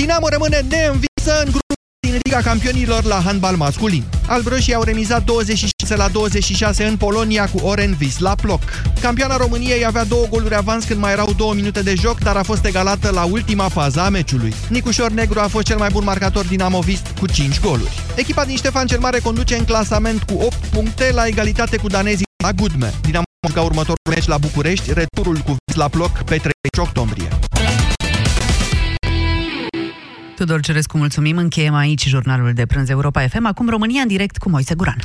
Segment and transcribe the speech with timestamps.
[0.00, 4.04] Dinamo rămâne neînvinsă în grupul din Liga Campionilor la handbal masculin.
[4.26, 8.62] Albroșii au remizat 26 la 26 în Polonia cu Oren Vis la Ploc.
[9.00, 12.42] Campioana României avea două goluri avans când mai erau două minute de joc, dar a
[12.42, 14.54] fost egalată la ultima fază a meciului.
[14.68, 18.02] Nicușor Negru a fost cel mai bun marcator dinamovist cu 5 goluri.
[18.16, 22.26] Echipa din Ștefan cel Mare conduce în clasament cu 8 puncte la egalitate cu danezii
[22.44, 22.92] la Gudme.
[23.00, 23.24] Dinamo
[23.54, 27.28] ca următorul meci la București, returul cu Vis la Ploc pe 3 octombrie.
[30.40, 31.36] Tudor Cerescu, mulțumim.
[31.36, 33.46] Încheiem aici jurnalul de prânz Europa FM.
[33.46, 34.96] Acum România în direct cu Moise Guran.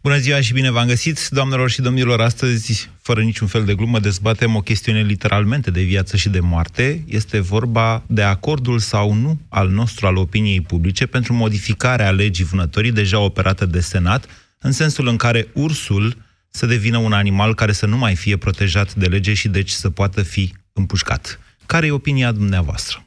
[0.00, 2.20] Bună ziua și bine v-am găsit, doamnelor și domnilor.
[2.20, 7.04] Astăzi, fără niciun fel de glumă, dezbatem o chestiune literalmente de viață și de moarte.
[7.06, 12.92] Este vorba de acordul sau nu al nostru, al opiniei publice, pentru modificarea legii vânătorii
[12.92, 14.26] deja operată de Senat,
[14.58, 16.16] în sensul în care ursul
[16.50, 19.90] să devină un animal care să nu mai fie protejat de lege și deci să
[19.90, 21.40] poată fi împușcat.
[21.66, 23.06] Care e opinia dumneavoastră?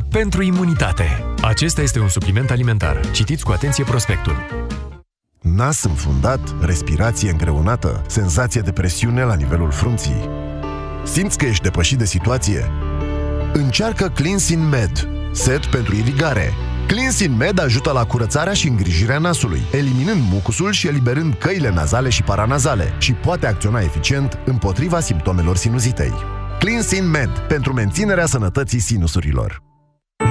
[0.00, 1.24] pentru imunitate.
[1.40, 3.10] Acesta este un supliment alimentar.
[3.10, 4.36] Citiți cu atenție prospectul.
[5.40, 10.28] Nas înfundat, respirație îngreunată, senzație de presiune la nivelul frunții.
[11.04, 12.70] Simți că ești depășit de situație?
[13.52, 16.52] Încearcă Cleansin Med, set pentru irigare.
[16.86, 22.22] Cleansin Med ajută la curățarea și îngrijirea nasului, eliminând mucusul și eliberând căile nazale și
[22.22, 26.12] paranazale și poate acționa eficient împotriva simptomelor sinuzitei.
[26.58, 29.65] Cleansin Med, pentru menținerea sănătății sinusurilor.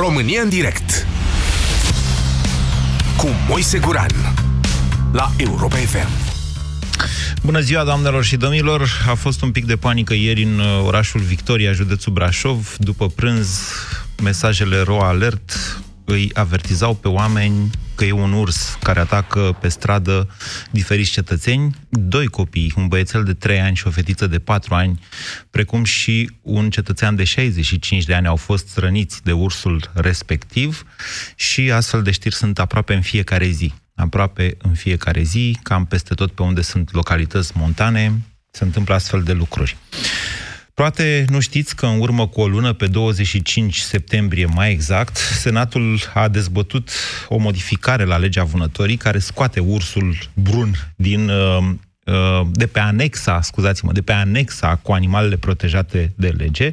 [0.00, 1.06] România în direct
[3.16, 4.10] cu Moise Guran
[5.12, 6.08] la Europa FM.
[7.42, 8.88] Bună ziua, doamnelor și domnilor!
[9.08, 12.76] A fost un pic de panică ieri în uh, orașul Victoria, județul Brașov.
[12.76, 13.60] După prânz,
[14.22, 15.78] mesajele RO Alert
[16.10, 20.28] îi avertizau pe oameni că e un urs care atacă pe stradă
[20.70, 25.00] diferiți cetățeni, doi copii, un băiețel de 3 ani și o fetiță de 4 ani,
[25.50, 30.84] precum și un cetățean de 65 de ani au fost răniți de ursul respectiv
[31.34, 33.72] și astfel de știri sunt aproape în fiecare zi.
[33.94, 38.12] Aproape în fiecare zi, cam peste tot pe unde sunt localități montane,
[38.50, 39.76] se întâmplă astfel de lucruri.
[40.78, 45.98] Poate nu știți că în urmă cu o lună, pe 25 septembrie mai exact, Senatul
[46.14, 46.90] a dezbătut
[47.28, 51.58] o modificare la legea vânătorii care scoate ursul brun din, uh,
[52.04, 56.72] uh, de pe anexa, scuzați-mă, de pe anexa cu animalele protejate de lege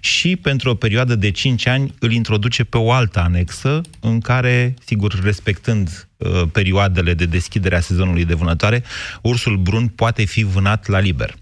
[0.00, 4.74] și pentru o perioadă de 5 ani îl introduce pe o altă anexă în care,
[4.84, 8.82] sigur, respectând uh, perioadele de deschidere a sezonului de vânătoare,
[9.22, 11.34] ursul brun poate fi vânat la liber.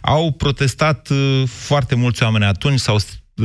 [0.00, 2.98] Au protestat uh, foarte mulți oameni atunci, s-au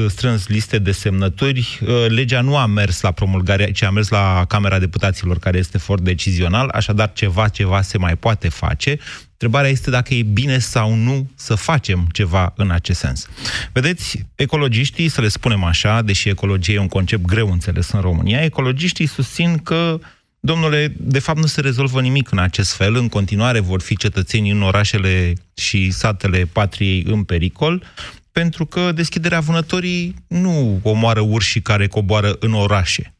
[0.08, 1.80] strâns liste de semnături.
[1.82, 5.78] Uh, legea nu a mers la promulgare, ci a mers la Camera Deputaților, care este
[5.78, 8.98] fort decizional, așadar ceva, ceva se mai poate face.
[9.32, 13.28] Întrebarea este dacă e bine sau nu să facem ceva în acest sens.
[13.74, 18.44] Vedeți, ecologiștii, să le spunem așa, deși ecologia e un concept greu înțeles în România,
[18.44, 20.00] ecologiștii susțin că
[20.40, 22.96] Domnule, de fapt nu se rezolvă nimic în acest fel.
[22.96, 27.84] În continuare vor fi cetățenii în orașele și satele patriei în pericol,
[28.32, 33.12] pentru că deschiderea vânătorii nu omoară urșii care coboară în orașe.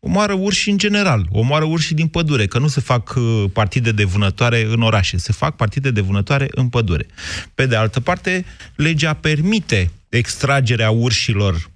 [0.00, 4.04] omoară urși în general, omoară urși din pădure, că nu se fac uh, partide de
[4.04, 7.06] vânătoare în orașe, se fac partide de vânătoare în pădure.
[7.54, 8.44] Pe de altă parte,
[8.74, 11.70] legea permite extragerea urșilor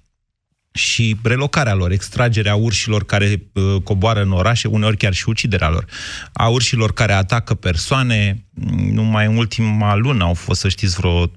[0.75, 5.85] și relocarea lor, extragerea urșilor care uh, coboară în orașe, uneori chiar și uciderea lor,
[6.33, 8.45] a urșilor care atacă persoane.
[8.91, 11.31] Numai în ultima lună au fost, să știți, vreo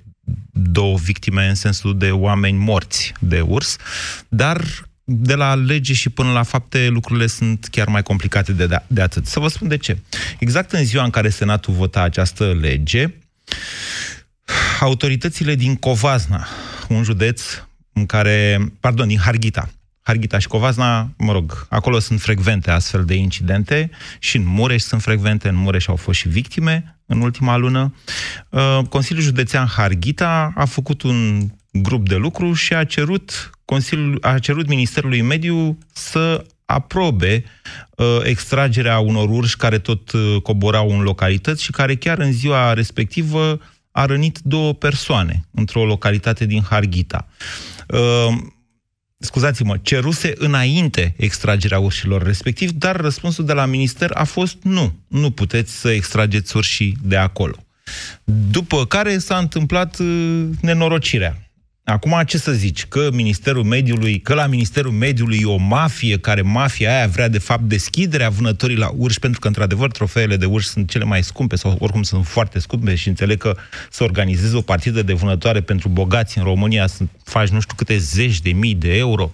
[0.52, 3.76] două victime în sensul de oameni morți de urs,
[4.28, 4.64] dar
[5.04, 9.26] de la lege și până la fapte lucrurile sunt chiar mai complicate de, de atât.
[9.26, 9.98] Să vă spun de ce.
[10.38, 13.14] Exact în ziua în care Senatul vota această lege,
[14.80, 16.46] autoritățile din Covazna,
[16.88, 17.42] un județ
[17.98, 19.68] în care, pardon, din Harghita,
[20.08, 25.02] Harghita și Covazna, mă rog, acolo sunt frecvente astfel de incidente și în Mureș sunt
[25.02, 27.94] frecvente, în Mureș au fost și victime în ultima lună.
[28.48, 34.38] Uh, Consiliul Județean Harghita a făcut un grup de lucru și a cerut, Consiliul, a
[34.38, 37.44] cerut Ministerului Mediu să aprobe
[37.96, 42.72] uh, extragerea unor urși care tot uh, coborau în localități și care chiar în ziua
[42.72, 43.60] respectivă
[43.90, 47.26] a rănit două persoane într-o localitate din Harghita.
[47.28, 47.77] Uh,
[49.18, 55.30] scuzați-mă, ceruse înainte extragerea urșilor respectiv, dar răspunsul de la minister a fost nu, nu
[55.30, 57.56] puteți să extrageți urșii de acolo.
[58.50, 61.47] După care s-a întâmplat uh, nenorocirea.
[61.90, 62.86] Acum, ce să zici?
[62.86, 67.38] Că Ministerul Mediului, că la Ministerul Mediului e o mafie, care mafia aia vrea, de
[67.38, 71.56] fapt, deschiderea vânătorii la urși, pentru că, într-adevăr, trofeele de urși sunt cele mai scumpe,
[71.56, 73.56] sau oricum sunt foarte scumpe și înțeleg că
[73.90, 77.96] să organizezi o partidă de vânătoare pentru bogați în România, să faci nu știu câte
[77.96, 79.30] zeci de mii de euro.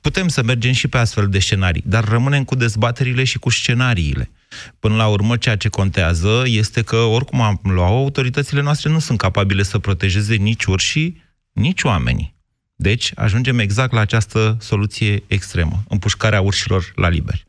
[0.00, 4.30] Putem să mergem și pe astfel de scenarii, dar rămânem cu dezbaterile și cu scenariile.
[4.78, 9.18] Până la urmă, ceea ce contează este că, oricum am luat, autoritățile noastre nu sunt
[9.18, 11.26] capabile să protejeze nici urșii,
[11.58, 12.36] nici oamenii.
[12.76, 17.44] Deci ajungem exact la această soluție extremă, împușcarea urșilor la liber.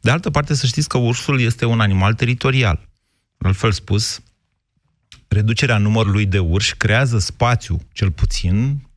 [0.00, 2.88] De altă parte, să știți că ursul este un animal teritorial.
[3.38, 4.22] Altfel spus,
[5.28, 8.88] reducerea numărului de urși creează spațiu, cel puțin,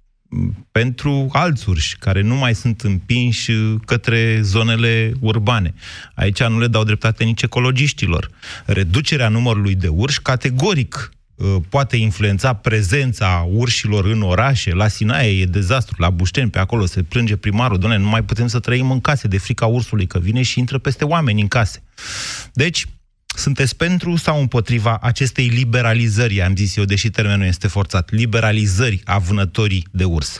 [0.72, 3.52] pentru alți urși care nu mai sunt împinși
[3.86, 5.74] către zonele urbane.
[6.16, 8.30] Aici nu le dau dreptate nici ecologiștilor.
[8.66, 11.17] Reducerea numărului de urși categoric Uh,
[11.70, 14.74] poate influența prezența urșilor în orașe.
[14.74, 18.48] La Sinaie e dezastru, la Bușteni, pe acolo se plânge primarul, doamne, nu mai putem
[18.48, 21.84] să trăim în case de frica ursului, că vine și intră peste oameni în case.
[22.54, 22.86] Deci,
[23.38, 29.18] sunteți pentru sau împotriva acestei liberalizări, am zis eu, deși termenul este forțat, liberalizări a
[29.18, 30.40] vânătorii de urs?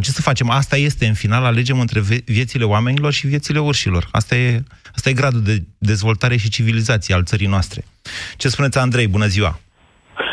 [0.00, 0.50] Ce să facem?
[0.50, 4.08] Asta este, în final, alegem între viețile oamenilor și viețile urșilor.
[4.10, 4.62] Asta e,
[4.94, 7.84] asta e gradul de dezvoltare și civilizație al țării noastre.
[8.36, 9.06] Ce spuneți, Andrei?
[9.06, 9.60] Bună ziua!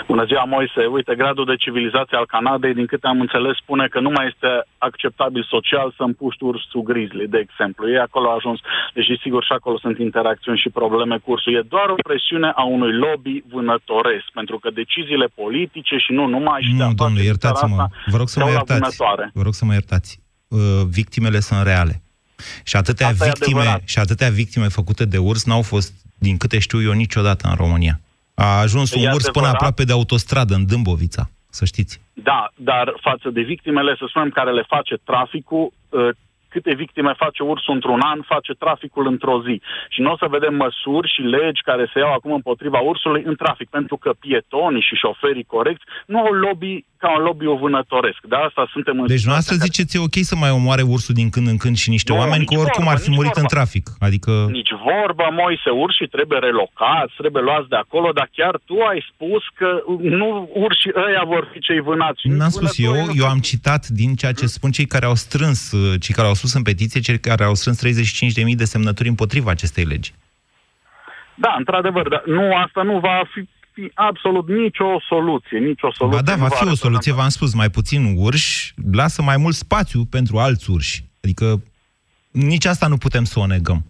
[0.07, 0.81] Bună ziua, Moise.
[0.97, 4.49] Uite, gradul de civilizație al Canadei, din câte am înțeles, spune că nu mai este
[4.77, 7.89] acceptabil social să împuști ursul grizzly, de exemplu.
[7.89, 8.59] Ei acolo au ajuns,
[8.93, 11.55] deși sigur și acolo sunt interacțiuni și probleme cu ursul.
[11.55, 16.61] E doar o presiune a unui lobby vânătoresc, pentru că deciziile politice și nu numai
[16.61, 17.87] și Nu, domnule, iertați-mă.
[18.13, 18.97] Vă rog să mă iertați.
[19.33, 20.11] Vă rog să mă iertați.
[20.47, 20.59] Uh,
[20.89, 21.95] victimele sunt reale.
[22.63, 26.91] Și atâtea, victime, și atâtea victime făcute de urs n-au fost, din câte știu eu,
[26.91, 27.99] niciodată în România.
[28.35, 32.01] A ajuns un urs până aproape de autostradă, în Dâmbovița, să știți.
[32.13, 36.11] Da, dar față de victimele, să spunem, care le face traficul, ă,
[36.55, 39.61] câte victime face ursul într-un an, face traficul într-o zi.
[39.89, 43.35] Și nu o să vedem măsuri și legi care se iau acum împotriva ursului în
[43.35, 48.21] trafic, pentru că pietonii și șoferii corecți nu au lobby ca un lobby vânătoresc.
[48.31, 51.29] De asta suntem în Deci nu asta ziceți, e ok să mai omoare ursul din
[51.29, 53.41] când în când și niște nu, oameni, că oricum vorbă, ar fi murit vorba.
[53.41, 53.85] în trafic.
[54.07, 54.31] Adică...
[54.59, 59.43] Nici vorba, Moise, urșii trebuie relocați, trebuie luați de acolo, dar chiar tu ai spus
[59.59, 59.69] că
[60.19, 60.27] nu
[60.63, 62.21] urșii ăia vor fi cei vânați.
[62.27, 65.59] N-am spus eu, eu am citat din ceea ce spun cei care au strâns,
[66.03, 69.85] cei care au spus în petiție, cei care au strâns 35.000 de semnături împotriva acestei
[69.85, 70.13] legi.
[71.35, 73.41] Da, într-adevăr, dar nu, asta nu va fi
[73.75, 76.21] fi absolut nicio soluție, nicio soluție.
[76.21, 80.05] Ba da, va fi o soluție, v-am spus, mai puțin urși, lasă mai mult spațiu
[80.05, 81.05] pentru alți urși.
[81.23, 81.63] Adică
[82.31, 83.85] nici asta nu putem să o negăm.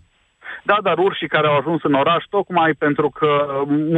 [0.69, 3.29] Da, dar urșii care au ajuns în oraș, tocmai pentru că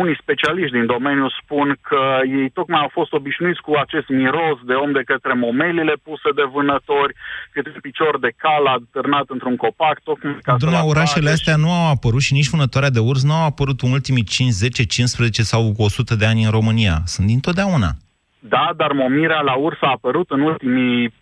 [0.02, 2.02] unii specialiști din domeniu spun că
[2.40, 6.46] ei tocmai au fost obișnuiți cu acest miros de om de către momelile puse de
[6.56, 7.14] vânători,
[7.54, 12.22] câte picior de cal târnat într-un copac, tocmai ca Domnule, orașele astea nu au apărut
[12.22, 16.16] și nici vânătoarea de urs nu au apărut în ultimii 5, 10, 15 sau 100
[16.16, 16.96] de ani în România.
[17.06, 17.92] Sunt dintotdeauna.
[18.50, 21.14] Da, dar momirea la urs a apărut în ultimii 15-20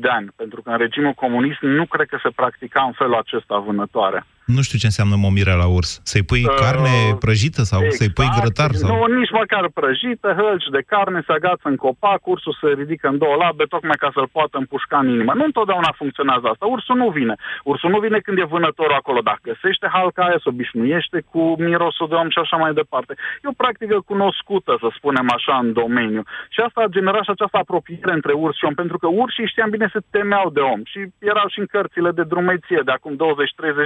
[0.00, 3.58] de ani, pentru că în regimul comunist nu cred că se practica în felul acesta
[3.58, 4.24] vânătoare.
[4.44, 6.00] Nu știu ce înseamnă momirea la urs.
[6.10, 8.70] Să-i pui uh, carne prăjită sau exact, să-i pui grătar?
[8.72, 8.88] Sau...
[8.90, 13.18] Nu, nici măcar prăjită, hălci de carne, se agață în copac, ursul se ridică în
[13.18, 15.32] două labe, tocmai ca să-l poată împușca în inimă.
[15.34, 16.66] Nu întotdeauna funcționează asta.
[16.66, 17.34] Ursul nu vine.
[17.64, 19.20] Ursul nu vine când e vânătorul acolo.
[19.20, 23.12] Dacă găsește halca aia, se obișnuiește cu mirosul de om și așa mai departe.
[23.42, 26.22] E o practică cunoscută, să spunem așa, în domeniu.
[26.54, 29.70] Și asta a generat și această apropiere între urs și om, pentru că urșii știam
[29.70, 30.80] bine se temeau de om.
[30.92, 31.00] Și
[31.32, 33.18] erau și în cărțile de drumeție de acum 20-30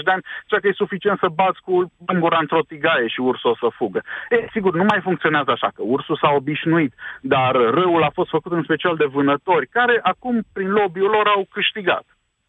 [0.06, 0.24] de ani,
[0.56, 4.00] cea că e suficient să bați cu gura într-o tigaie și ursul o să fugă.
[4.28, 8.52] E, sigur, nu mai funcționează așa, că ursul s-a obișnuit, dar răul a fost făcut
[8.52, 12.04] în special de vânători, care acum, prin lobby-ul lor, au câștigat.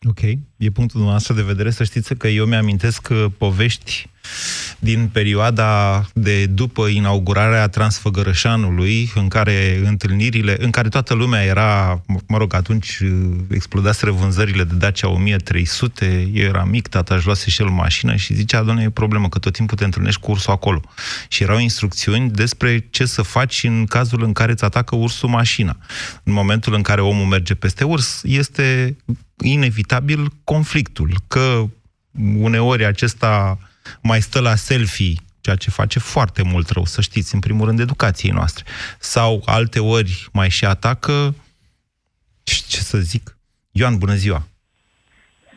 [0.05, 1.69] Ok, e punctul dumneavoastră de vedere.
[1.69, 4.09] Să știți că eu mi-amintesc povești
[4.79, 12.37] din perioada de după inaugurarea Transfăgărășanului, în care întâlnirile, în care toată lumea era, mă
[12.37, 12.99] rog, atunci
[13.49, 18.33] explodaseră vânzările de Dacia 1300, eu eram mic, tata își luase și el mașină și
[18.33, 20.81] zicea, doamne, e problemă, că tot timpul te întâlnești cu ursul acolo.
[21.27, 25.77] Și erau instrucțiuni despre ce să faci în cazul în care îți atacă ursul mașina.
[26.23, 28.95] În momentul în care omul merge peste urs, este
[29.43, 31.63] inevitabil conflictul, că
[32.39, 33.57] uneori acesta
[34.01, 37.79] mai stă la selfie, ceea ce face foarte mult rău, să știți, în primul rând,
[37.79, 38.63] educației noastre.
[38.99, 41.35] Sau alte ori mai și atacă,
[42.43, 43.37] ce să zic,
[43.71, 44.41] Ioan, bună ziua!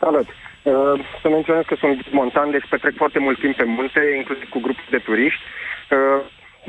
[0.00, 0.28] Salut!
[0.62, 4.60] Uh, să menționez că sunt montan, deci petrec foarte mult timp pe munte, inclusiv cu
[4.60, 5.42] grupuri de turiști.
[5.90, 6.20] Uh,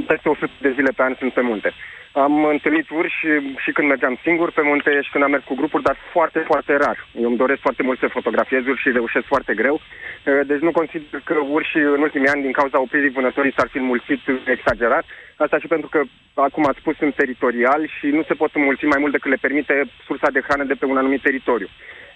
[0.08, 1.74] peste 100 de zile pe an sunt pe munte.
[2.14, 3.26] Am întâlnit urși
[3.64, 6.74] și când mergeam singur pe munte și când am mers cu grupuri, dar foarte, foarte
[6.84, 6.98] rar.
[7.22, 9.76] Eu îmi doresc foarte mult să fotografiez urși și reușesc foarte greu.
[10.24, 13.78] Eh, deci nu consider că urși în ultimii ani, din cauza opririi vânătorii, s-ar fi
[13.78, 14.22] înmulțit
[14.56, 15.06] exagerat.
[15.44, 16.00] Asta și pentru că,
[16.34, 19.74] acum ați spus, sunt teritorial și nu se pot înmulți mai mult decât le permite
[20.06, 21.70] sursa de hrană de pe un anumit teritoriu.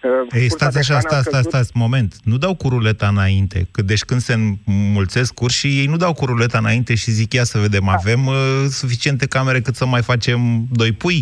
[0.06, 2.16] Uh, Ei, stați așa, stați, stați, stați, moment.
[2.24, 3.68] Nu dau cu ruleta înainte.
[3.72, 4.34] Că deci când se
[4.66, 7.92] înmulțesc și ei nu dau cu ruleta înainte și zic, ia să vedem, da.
[7.92, 8.36] avem uh,
[8.70, 10.40] suficiente camere cât să mai facem
[10.82, 11.20] doi pui?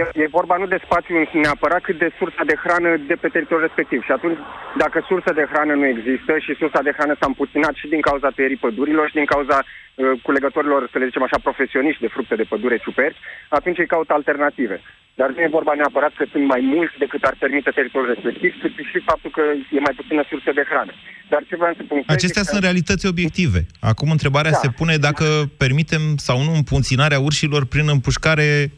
[0.00, 3.66] E, e vorba nu de spațiu neapărat, cât de sursa de hrană de pe teritoriul
[3.68, 4.00] respectiv.
[4.04, 4.38] Și atunci,
[4.82, 8.28] dacă sursa de hrană nu există și sursa de hrană s-a împuținat și din cauza
[8.34, 12.50] tăierii pădurilor și din cauza uh, culegătorilor, să le zicem așa, profesioniști de fructe de
[12.52, 14.76] pădure ciuperci, atunci îi caută alternative.
[15.14, 18.72] Dar nu e vorba neapărat că sunt mai mulți decât ar permite teritoriul respectiv, cât
[18.92, 19.42] și faptul că
[19.76, 20.92] e mai puțină sursă de hrană.
[21.32, 22.66] Dar ce vreau să punctez Acestea sunt că...
[22.66, 23.60] realități obiective.
[23.80, 24.56] Acum întrebarea da.
[24.56, 25.24] se pune dacă
[25.56, 28.70] permitem sau nu împunținarea urșilor prin împușcare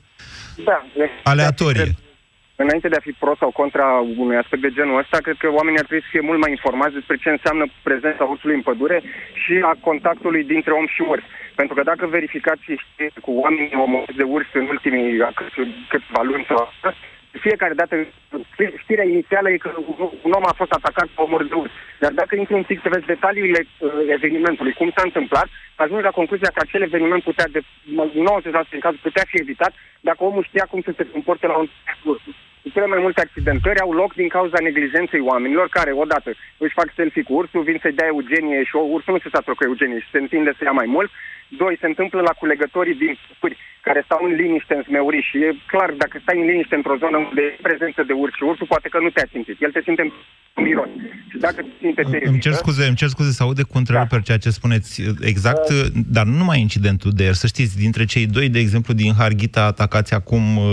[0.64, 0.84] da,
[1.22, 1.82] aleatorie.
[1.82, 1.94] Cred,
[2.56, 5.78] înainte de a fi pro sau contra unui aspect de genul ăsta, cred că oamenii
[5.78, 9.02] ar trebui să fie mult mai informați despre ce înseamnă prezența ursului în pădure
[9.42, 11.24] și a contactului dintre om și urs.
[11.54, 12.64] Pentru că dacă verificați
[13.24, 15.08] cu oamenii omorți de urs în ultimii
[15.88, 16.72] câțiva luni sau
[17.46, 17.94] fiecare dată,
[18.82, 19.70] știrea inițială e că
[20.22, 21.70] un om a fost atacat pe omor de urs.
[22.04, 26.18] Dar dacă intri un pic să vezi detaliile uh, evenimentului, cum s-a întâmplat, ajungi la
[26.18, 27.64] concluzia că acel eveniment putea, de 90%
[28.70, 31.68] din cazul, putea fi evitat dacă omul știa cum să se comporte la un
[32.74, 36.30] cele mai multe accidentări au loc din cauza neglijenței oamenilor care, odată,
[36.64, 39.54] își fac selfie cu ursul, vin să-i dea eugenie și o ursul nu se satură
[39.56, 41.10] cu eugenie și se întinde să ia mai mult.
[41.48, 45.48] Doi, se întâmplă la culegătorii din pări care stau în liniște în smeuri și e
[45.72, 48.98] clar, dacă stai în liniște într-o zonă unde e prezență de urși, ursul poate că
[49.04, 49.56] nu te-a simțit.
[49.64, 50.10] El te simte în
[50.66, 50.90] miros.
[51.30, 54.20] Și dacă te simte te Îmi cer scuze, îmi cer scuze să aude cu întreruper
[54.20, 54.26] da.
[54.28, 54.90] ceea ce spuneți
[55.32, 55.80] exact, uh,
[56.16, 57.42] dar nu numai incidentul de ieri.
[57.44, 60.64] Să știți, dintre cei doi, de exemplu, din Harghita atacați acum uh,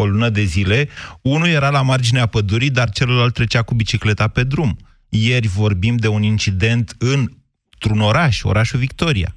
[0.00, 0.88] o lună de zile,
[1.34, 4.76] unul era la marginea pădurii, dar celălalt trecea cu bicicleta pe drum.
[5.08, 9.34] Ieri vorbim de un incident într-un oraș, orașul Victoria.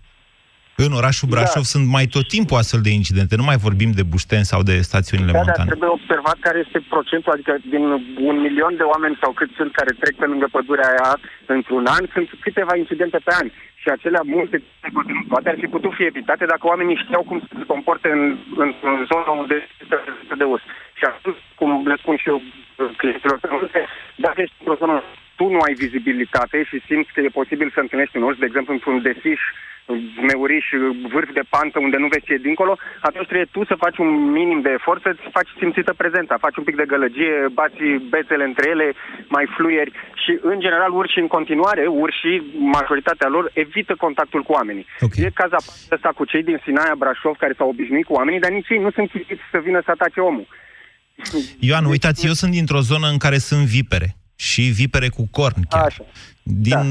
[0.76, 1.72] În orașul Brașov da.
[1.74, 5.32] sunt mai tot timpul astfel de incidente, nu mai vorbim de bușteni sau de stațiunile
[5.32, 5.64] da, montane.
[5.64, 7.84] Da, trebuie observat care este procentul, adică din
[8.30, 11.10] un milion de oameni sau cât sunt care trec pe lângă pădurea aia
[11.46, 13.48] într-un an, sunt câteva incidente pe an.
[13.82, 14.64] Și acelea multe,
[15.32, 18.24] poate ar fi putut fi evitate dacă oamenii știau cum să se comporte în,
[18.64, 20.62] în, în zona unde este de us.
[21.00, 22.42] Și atunci, cum le spun și eu
[22.98, 23.40] clienților,
[24.26, 25.04] dacă ești într-o zonă,
[25.36, 28.74] tu nu ai vizibilitate și simți că e posibil să întâlnești un urs, de exemplu,
[28.74, 29.42] într-un desiș
[30.28, 30.66] meuriș,
[31.14, 32.74] vârf de pantă unde nu vezi ce e dincolo,
[33.08, 36.64] atunci trebuie tu să faci un minim de efort să-ți faci simțită prezența, faci un
[36.64, 38.88] pic de gălăgie, bați bețele între ele,
[39.36, 39.92] mai fluieri
[40.24, 42.32] și, în general, urși în continuare, urși,
[42.78, 44.86] majoritatea lor, evită contactul cu oamenii.
[45.06, 45.24] Okay.
[45.26, 45.60] E caza
[45.96, 48.92] asta cu cei din Sinaia, Brașov, care s-au obișnuit cu oamenii, dar nici ei nu
[48.92, 50.48] sunt chitiți să vină să atace omul.
[51.60, 55.86] Ioan, uitați, eu sunt dintr-o zonă în care sunt vipere și vipere cu corn chiar.
[55.86, 56.06] Așa.
[56.44, 56.82] Din da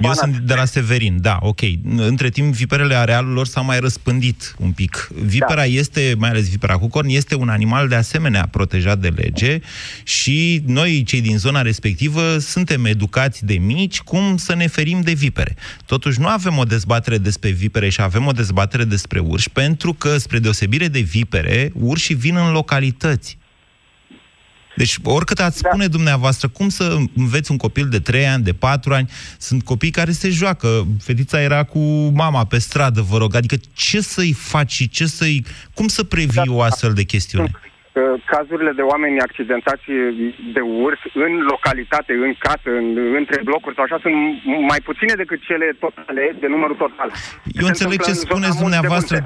[0.00, 1.60] Eu sunt de la Severin, da, ok.
[1.96, 5.08] Între timp, viperele arealul lor s-a mai răspândit un pic.
[5.22, 5.64] Vipera da.
[5.64, 9.60] este, mai ales vipera cu corn, este un animal de asemenea protejat de lege
[10.02, 15.12] și noi, cei din zona respectivă, suntem educați de mici cum să ne ferim de
[15.12, 15.56] vipere.
[15.86, 20.18] Totuși, nu avem o dezbatere despre vipere și avem o dezbatere despre urși, pentru că,
[20.18, 23.40] spre deosebire de vipere, urșii vin în localități.
[24.76, 25.68] Deci, oricât ați da.
[25.68, 29.90] spune dumneavoastră, cum să înveți un copil de 3 ani, de 4 ani, sunt copii
[29.90, 30.86] care se joacă.
[31.02, 31.78] Fetița era cu
[32.14, 33.34] mama pe stradă, vă rog.
[33.34, 35.44] Adică ce să-i faci și ce să-i...
[35.74, 36.52] Cum să previi da.
[36.52, 37.50] o astfel de chestiune?
[38.32, 39.86] Cazurile de oameni accidentați
[40.56, 42.86] de urs în localitate, în casă, în,
[43.20, 44.14] între blocuri sau așa, sunt
[44.70, 47.10] mai puține decât cele totale, de numărul total.
[47.60, 49.16] Eu înțeleg ce spuneți dumneavoastră.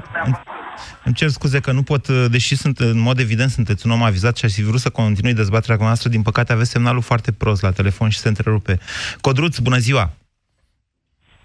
[1.03, 4.37] Îmi cer scuze că nu pot, deși sunt, în mod evident, sunteți un om avizat
[4.37, 7.61] și aș fi vrut să continui dezbaterea cu noastră, din păcate aveți semnalul foarte prost
[7.61, 8.77] la telefon și se întrerupe.
[9.21, 10.11] Codruț, bună ziua!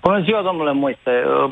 [0.02, 1.14] Bună ziua, domnule Moise.
[1.26, 1.50] Uh,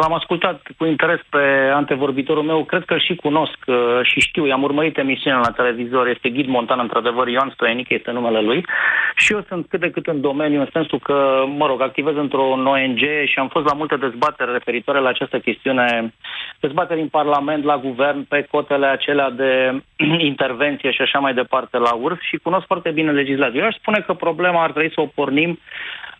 [0.00, 4.62] l-am ascultat cu interes pe antevorbitorul meu, cred că și cunosc uh, și știu, i-am
[4.62, 8.64] urmărit emisiunea la televizor, este Ghid Montan, într-adevăr, Ioan Stoianic este numele lui
[9.16, 12.66] și eu sunt cât de cât în domeniu, în sensul că, mă rog, activez într-un
[12.66, 16.14] ONG și am fost la multe dezbateri referitoare la această chestiune,
[16.60, 19.82] dezbateri în Parlament, la guvern, pe cotele acelea de
[20.30, 23.60] intervenție și așa mai departe la URF și cunosc foarte bine legislația.
[23.60, 25.58] Eu aș spune că problema ar trebui să o pornim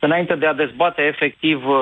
[0.05, 1.77] înainte de a dezbate efectiv uh,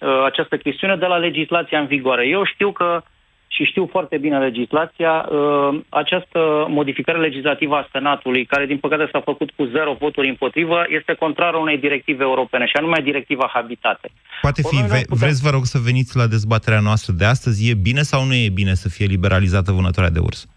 [0.00, 2.26] uh, această chestiune de la legislația în vigoare.
[2.26, 3.02] Eu știu că
[3.48, 9.20] și știu foarte bine legislația, uh, această modificare legislativă a Senatului, care din păcate s-a
[9.20, 14.10] făcut cu zero voturi împotrivă, este contrară unei directive europene, și anume directiva Habitate.
[14.40, 15.18] Poate fi, ve- putem...
[15.18, 18.48] vreți vă rog să veniți la dezbaterea noastră de astăzi, e bine sau nu e
[18.54, 20.48] bine să fie liberalizată vânătoarea de urs?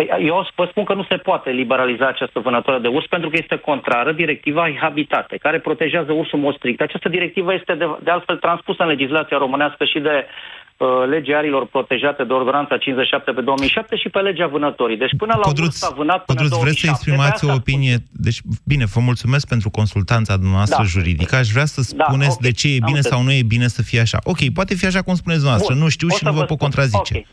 [0.00, 3.36] Păi eu vă spun că nu se poate liberaliza această vânătoare de urs pentru că
[3.38, 6.80] este contrară directiva Habitate, care protejează ursul în mod strict.
[6.80, 10.26] Această directivă este de, de altfel transpusă în legislația românească și de
[10.76, 14.96] uh, legea arilor protejate de ordonanța 57 pe 2007 și pe legea vânătorii.
[14.96, 17.96] Deci până la Codruț, vârsta vânat până Codruț, vreți să exprimați o opinie?
[18.12, 20.88] Deci, bine, vă mulțumesc pentru consultanța dumneavoastră da.
[20.94, 21.36] juridică.
[21.36, 22.50] Aș vrea să da, spuneți da, okay.
[22.50, 24.18] de ce e bine Am sau nu e bine să fie așa.
[24.22, 25.74] Ok, poate fi așa cum spuneți dumneavoastră.
[25.74, 25.82] Bun.
[25.84, 27.14] Nu știu o și nu vă pot contrazice.
[27.16, 27.26] Okay.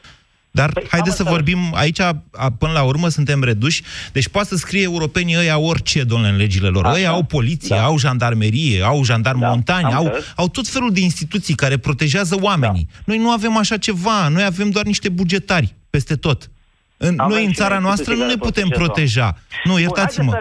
[0.57, 2.23] Dar păi, haideți să vorbim, aici, a,
[2.57, 3.83] până la urmă, suntem reduși.
[4.11, 6.85] Deci poate să scrie europenii ăia orice, domnule, în legile lor.
[6.85, 6.95] Așa.
[6.95, 7.83] Ăia au poliție, da.
[7.83, 9.47] au jandarmerie, au jandarmi da.
[9.47, 12.87] montani, au, au tot felul de instituții care protejează oamenii.
[12.93, 13.01] Da.
[13.05, 16.49] Noi nu avem așa ceva, noi avem doar niște bugetari peste tot.
[16.97, 19.37] În, noi, în țara noastră, nu ne putem proteja.
[19.63, 20.33] Nu, iertați-mă.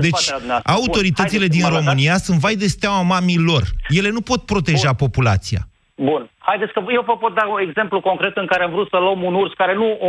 [0.00, 0.30] Deci,
[0.64, 3.72] autoritățile Bun, din România sunt vai de steaua mamii lor.
[3.88, 5.08] Ele nu pot proteja Bun.
[5.08, 5.67] populația.
[6.00, 6.30] Bun.
[6.38, 9.22] Haideți că eu vă pot da un exemplu concret în care am vrut să luăm
[9.22, 10.00] un urs care nu uh,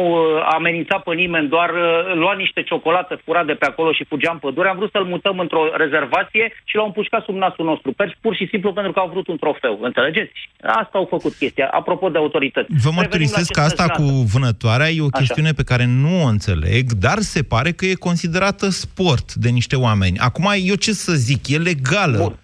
[0.58, 4.40] amenința pe nimeni, doar uh, lua niște ciocolată furat de pe acolo și fugeam în
[4.40, 4.70] pădure.
[4.70, 7.92] Am vrut să-l mutăm într-o rezervație și l-au împușcat sub nasul nostru.
[7.92, 9.80] Per, pur și simplu pentru că au vrut un trofeu.
[9.82, 10.32] Înțelegeți?
[10.62, 11.68] Asta au făcut chestia.
[11.72, 12.70] Apropo de autorități.
[12.84, 15.58] Vă mărturisesc că asta cu vânătoarea e o chestiune Așa.
[15.58, 20.18] pe care nu o înțeleg, dar se pare că e considerată sport de niște oameni.
[20.18, 22.18] Acum, eu ce să zic, e legală.
[22.18, 22.36] Bun.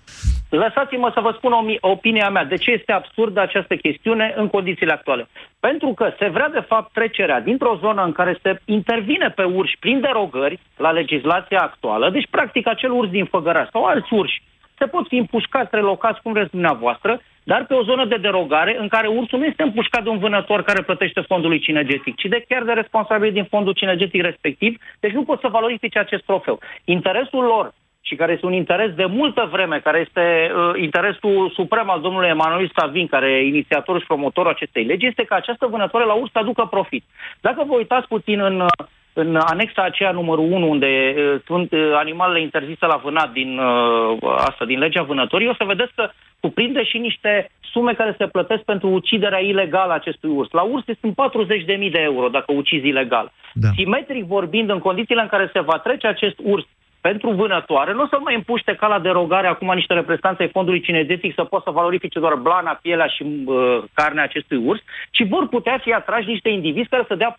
[0.49, 2.45] Lăsați-mă să vă spun o, opinia mea.
[2.45, 5.27] De ce este absurdă această chestiune în condițiile actuale?
[5.59, 9.77] Pentru că se vrea, de fapt, trecerea dintr-o zonă în care se intervine pe urși
[9.79, 14.41] prin derogări la legislația actuală, deci, practic, acel urs din Făgăraș sau alți urși,
[14.77, 18.87] se pot fi împușcați, relocați, cum vreți dumneavoastră, dar pe o zonă de derogare în
[18.87, 22.63] care ursul nu este împușcat de un vânător care plătește fondului cinegetic, ci de chiar
[22.63, 26.59] de responsabil din fondul cinegetic respectiv, deci nu pot să valorifice acest trofeu.
[26.83, 27.73] Interesul lor
[28.07, 32.27] și care este un interes de multă vreme, care este uh, interesul suprem al domnului
[32.27, 36.31] Emanuel Savin, care e inițiatorul și promotorul acestei legi, este ca această vânătoare la urs
[36.31, 37.03] să aducă profit.
[37.41, 41.91] Dacă vă uitați puțin în, uh, în anexa aceea numărul 1, unde uh, sunt uh,
[41.95, 46.83] animalele interzise la vânat din, uh, asta, din legea vânătorii, o să vedeți că cuprinde
[46.83, 50.51] și niște sume care se plătesc pentru uciderea ilegală a acestui urs.
[50.51, 53.31] La urs sunt 40.000 de euro dacă ucizi ilegal.
[53.53, 53.69] Da.
[53.75, 56.65] Simetric vorbind, în condițiile în care se va trece acest urs
[57.09, 60.81] pentru vânătoare, nu o să mai împuște ca la derogare acum niște reprezentanți ai fondului
[60.81, 65.47] cinezetic să poată să valorifice doar blana, pielea și uh, carnea acestui urs, ci vor
[65.47, 67.35] putea fi atrași niște indivizi care să dea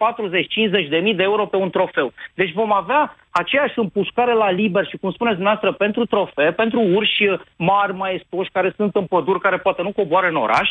[0.87, 2.13] 40-50 de mii de euro pe un trofeu.
[2.35, 7.25] Deci vom avea aceeași împușcare la liber și, cum spuneți dumneavoastră, pentru trofee, pentru urși
[7.57, 10.69] mari, maestoși, care sunt în păduri, care poate nu coboare în oraș,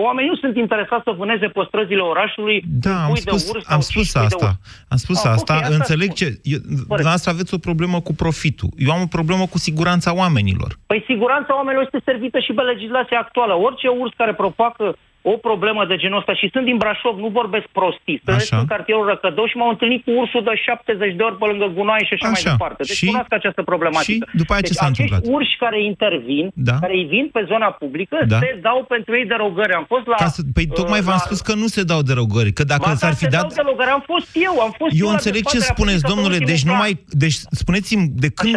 [0.00, 3.80] Oamenii nu sunt interesați să vâneze pe străzile orașului da, am spus, de urs am
[3.80, 4.52] spus asta.
[4.88, 5.56] Am spus ah, asta.
[5.56, 6.38] Okay, Înțeleg asta ce...
[6.42, 8.68] Eu, dumneavoastră aveți o problemă cu profitul.
[8.76, 10.78] Eu am o problemă cu siguranța oamenilor.
[10.86, 13.54] Păi siguranța oamenilor este servită și pe legislația actuală.
[13.54, 14.96] Orice urs care provoacă
[15.32, 18.18] o problemă de genul ăsta și sunt din Brașov, nu vorbesc prostii.
[18.26, 21.66] Sunt în cartierul Răcădău și m-au întâlnit cu ursul de 70 de ori pe lângă
[21.78, 22.34] gunoaie și așa, Așa.
[22.36, 22.80] mai departe.
[22.88, 24.24] Deci Și- cunosc această problematică.
[24.30, 25.34] și după aia ce deci s-a acești întâmplat?
[25.36, 26.74] urși care intervin, Da.
[26.82, 28.38] care îi vin pe zona publică, Da.
[28.44, 29.72] se dau pentru ei derogări.
[29.80, 30.16] Am fost la...
[30.24, 32.86] Ca să, păi tocmai uh, v-am la- spus că nu se dau derogări, că dacă
[32.88, 33.40] Ba, s-ar da, fi se dat...
[33.40, 33.90] dau derogări.
[33.98, 36.52] Am fost eu, am fost Eu la înțeleg ce dezbaterea spuneți, publică pe domnule, ultimul
[36.52, 36.82] deci nu plan.
[36.84, 36.92] mai...
[37.24, 38.54] Deci spuneți-mi, de când,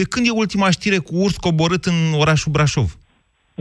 [0.00, 2.88] de când e ultima știre cu urs coborât în orașul Brașov?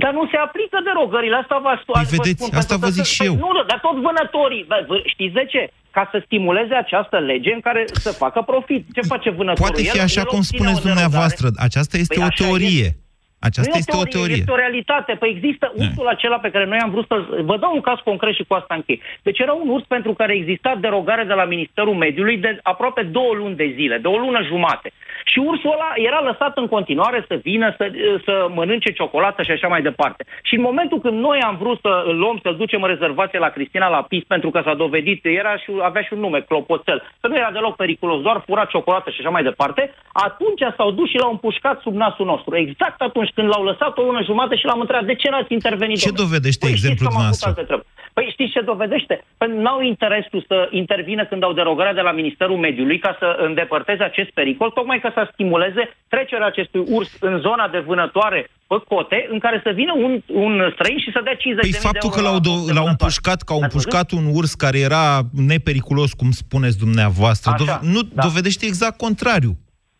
[0.03, 1.95] Dar nu se aplică derogările, asta vă, spun.
[1.97, 3.35] Păi vedeți, spun, asta pentru vă că zic să- și păi eu.
[3.45, 5.61] Nu, dar tot vânătorii, bă, vă- știți de ce?
[5.95, 8.81] Ca să stimuleze această lege în care să facă profit.
[8.95, 9.65] Ce face vânătorul?
[9.65, 11.05] Poate fi El- așa el cum obține spuneți o derogare.
[11.05, 11.45] dumneavoastră.
[11.67, 12.85] Aceasta este Păi o așa teorie.
[12.89, 12.99] este.
[13.39, 14.35] Aceasta nu este o teorie.
[14.35, 15.13] Este o realitate.
[15.13, 18.33] Păi există ursul acela pe care noi am vrut să Vă dau un caz concret
[18.35, 19.01] și cu asta închei.
[19.21, 23.33] Deci era un urs pentru care exista derogare de la Ministerul Mediului de aproape două
[23.33, 24.91] luni de zile, de o lună jumate.
[25.25, 27.91] Și ursul ăla era lăsat în continuare să vină, să,
[28.25, 30.25] să mănânce ciocolată și așa mai departe.
[30.43, 33.49] Și în momentul când noi am vrut să îl luăm, să-l ducem în rezervație la
[33.49, 37.27] Cristina la PIS, pentru că s-a dovedit, era și, avea și un nume, Clopoțel, că
[37.27, 41.17] nu era deloc periculos, doar fura ciocolată și așa mai departe, atunci s-au dus și
[41.17, 42.55] l-au împușcat sub nasul nostru.
[42.55, 45.97] Exact atunci când l-au lăsat o lună jumate și l-am întrebat, de ce n-ați intervenit?
[45.97, 46.23] Ce domnule?
[46.25, 47.47] dovedește Păi, știți exemplul că m-am dumneavoastră?
[47.47, 47.89] pus alte întrebări.
[48.17, 49.15] Păi știți ce dovedește?
[49.39, 54.03] Păi n-au interesul să intervină când au derogarea de la Ministerul Mediului ca să îndepărteze
[54.03, 55.83] acest pericol, tocmai ca să stimuleze
[56.13, 60.11] trecerea acestui urs în zona de vânătoare pe cote, în care să vină un,
[60.45, 62.41] un străin și să dea 50 Păi de mii faptul de că euro l-au, la
[62.47, 62.89] do- post de l-au vânătoare.
[62.89, 65.05] împușcat, că au Ați împușcat un urs care era
[65.51, 68.21] nepericulos, cum spuneți dumneavoastră, Așa, dov- nu da.
[68.27, 69.53] dovedește exact contrariu.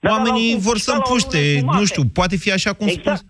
[0.06, 1.80] Da, dar Oamenii l-au vor să împușcat la o împuște, lună jumate.
[1.80, 3.02] nu știu, poate fi așa cum Exact.
[3.04, 3.24] spuneți.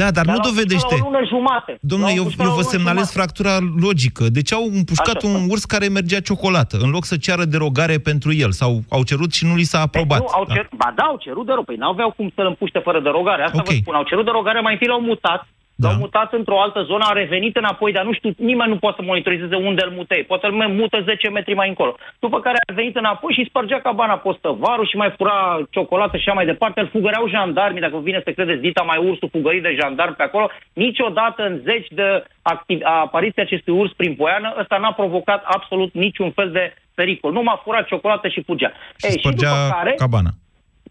[0.00, 0.94] Da, dar, nu l-au dovedește.
[0.94, 1.72] împușcat La o lună jumate.
[1.92, 3.18] Domnule, L-au eu, împușcat eu la o vă lună semnalez jumate.
[3.18, 3.54] fractura
[3.86, 4.24] logică.
[4.38, 8.30] Deci au împușcat Așa, un urs care mergea ciocolată, în loc să ceară derogare pentru
[8.44, 10.18] el, sau au cerut și nu li s-a aprobat.
[10.20, 10.68] Nu, au cer...
[10.76, 11.66] Ba da, au cerut derogare.
[11.68, 13.42] Păi n-aveau cum să-l împuște fără derogare.
[13.42, 13.66] Asta Ok.
[13.66, 13.94] vă spun.
[13.94, 15.40] Au cerut derogare, mai întâi l-au mutat.
[15.74, 15.88] Da.
[15.88, 19.06] L-au mutat într-o altă zonă, a revenit înapoi, dar nu știu, nimeni nu poate să
[19.06, 20.24] monitorizeze unde îl mutei.
[20.24, 21.96] Poate îl mută 10 metri mai încolo.
[22.18, 26.36] După care a revenit înapoi și spărgea cabana postăvarul și mai fura ciocolată și așa
[26.36, 26.80] mai departe.
[26.80, 30.22] Îl fugăreau jandarmi, dacă vă vine să credeți, dita mai ursul fugărit de jandarmi pe
[30.22, 30.50] acolo.
[30.72, 35.94] Niciodată în zeci de activ- a apariției acestui urs prin Poiană, ăsta n-a provocat absolut
[35.94, 37.32] niciun fel de pericol.
[37.32, 38.72] Nu m-a furat ciocolată și fugea.
[38.96, 40.30] Și Ei, spărgea și după care, cabana.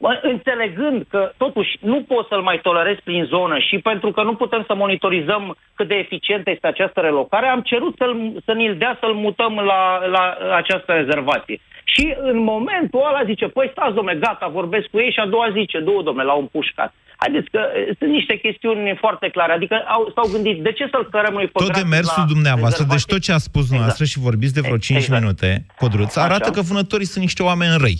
[0.03, 4.33] Bă, Înțelegând că totuși nu poți să-l mai tolerezi prin zonă și pentru că nu
[4.35, 5.43] putem să monitorizăm
[5.75, 9.81] cât de eficientă este această relocare, am cerut să-l, să ni-l dea să-l mutăm la,
[10.15, 10.23] la
[10.61, 11.57] această rezervație.
[11.83, 15.47] Și în momentul ăla zice, păi stați domnule, gata, vorbesc cu ei și a doua
[15.53, 16.93] zi zice, două domnule, l-au împușcat.
[17.23, 21.07] Haideți că e, sunt niște chestiuni foarte clare, adică au, s-au gândit, de ce să-l
[21.11, 23.13] cărăm noi pe Tot gratis demersul la dumneavoastră, deci rezervație?
[23.13, 25.21] tot ce a spus dumneavoastră și vorbiți de vreo 5 Exact.
[25.21, 26.51] minute, Codruț, arată Așa.
[26.51, 27.99] că vânătorii sunt niște oameni răi.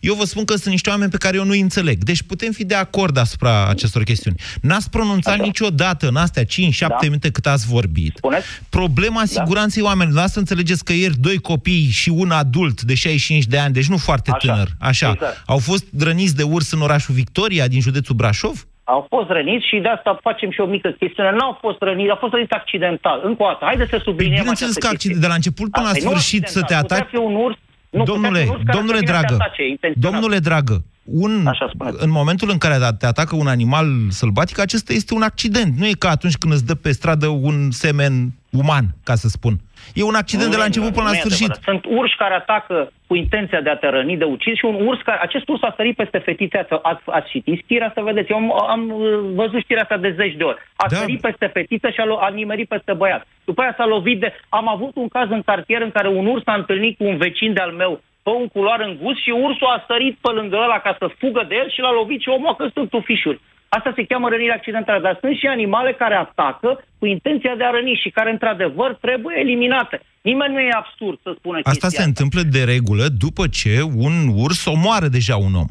[0.00, 2.02] Eu vă spun că sunt niște oameni pe care eu nu-i înțeleg.
[2.04, 4.36] Deci putem fi de acord asupra acestor chestiuni.
[4.60, 5.42] N-ați pronunțat Așa.
[5.42, 6.46] niciodată în astea 5-7
[6.88, 6.96] Da.
[7.00, 8.16] minute cât ați vorbit.
[8.16, 8.46] Spuneți?
[8.68, 10.20] Problema siguranței oamenilor.
[10.20, 13.86] Lasă să înțelegeți că ieri doi copii și un adult de 65 de ani, deci
[13.88, 14.52] nu foarte Așa.
[14.52, 15.42] tânăr, așa, Exact.
[15.46, 18.66] au fost răniți de urs în orașul Victoria din județul Brașov?
[18.84, 21.30] Au fost răniți și de asta facem și o mică chestiune.
[21.30, 23.20] N-au fost răniți, au fost răniți accidental.
[23.24, 24.96] Încă o dată, haideți să subliniem Bineînțeles această că chestie.
[24.98, 26.84] accident, de la început până la Asta e, nu sfârșit să te accidental.
[26.98, 27.04] ataci.
[27.10, 27.56] Putea fi un urs,
[27.92, 30.10] nu, putea domnule, fi un urs care domnule să vină să dragă, te atace, intenționat.
[30.10, 31.50] domnule dragă, un,
[31.92, 35.76] în momentul în care te atacă un animal sălbatic, acesta este un accident.
[35.76, 39.54] Nu e ca atunci când îți dă pe stradă un semen uman, ca să spun.
[39.94, 41.50] E un accident Nu de la e început până la adevărat, nu e sfârșit.
[41.50, 41.70] adevărat.
[41.70, 45.00] Sunt urși care atacă cu intenția de a te răni, de ucis și un urs
[45.02, 45.18] care...
[45.22, 48.30] Acest urs a sărit peste fetițe, ați, ați, ați citit știrea să vedeți.
[48.30, 49.00] Eu am, am uh,
[49.40, 50.58] văzut știrea asta de zeci de ori.
[50.76, 50.96] A da.
[50.96, 53.26] sărit peste fetiță și a, lo- a nimerit peste băiat.
[53.44, 54.28] După aia s-a lovit de...
[54.48, 57.52] Am avut un caz în cartier în care un urs s-a întâlnit cu un vecin
[57.52, 60.96] de-al meu pe un culoar în gust și ursul a sărit pe lângă ăla ca
[60.98, 63.40] să fugă de el și l-a lovit și omul a căzut în tufișuri.
[63.76, 67.70] Asta se cheamă rănire accidentală, dar sunt și animale care atacă cu intenția de a
[67.70, 70.00] răni și care, într-adevăr, trebuie eliminate.
[70.22, 73.74] Nimeni nu e absurd să spună Asta chestia se întâmplă de regulă după ce
[74.06, 75.70] un urs omoară deja un om.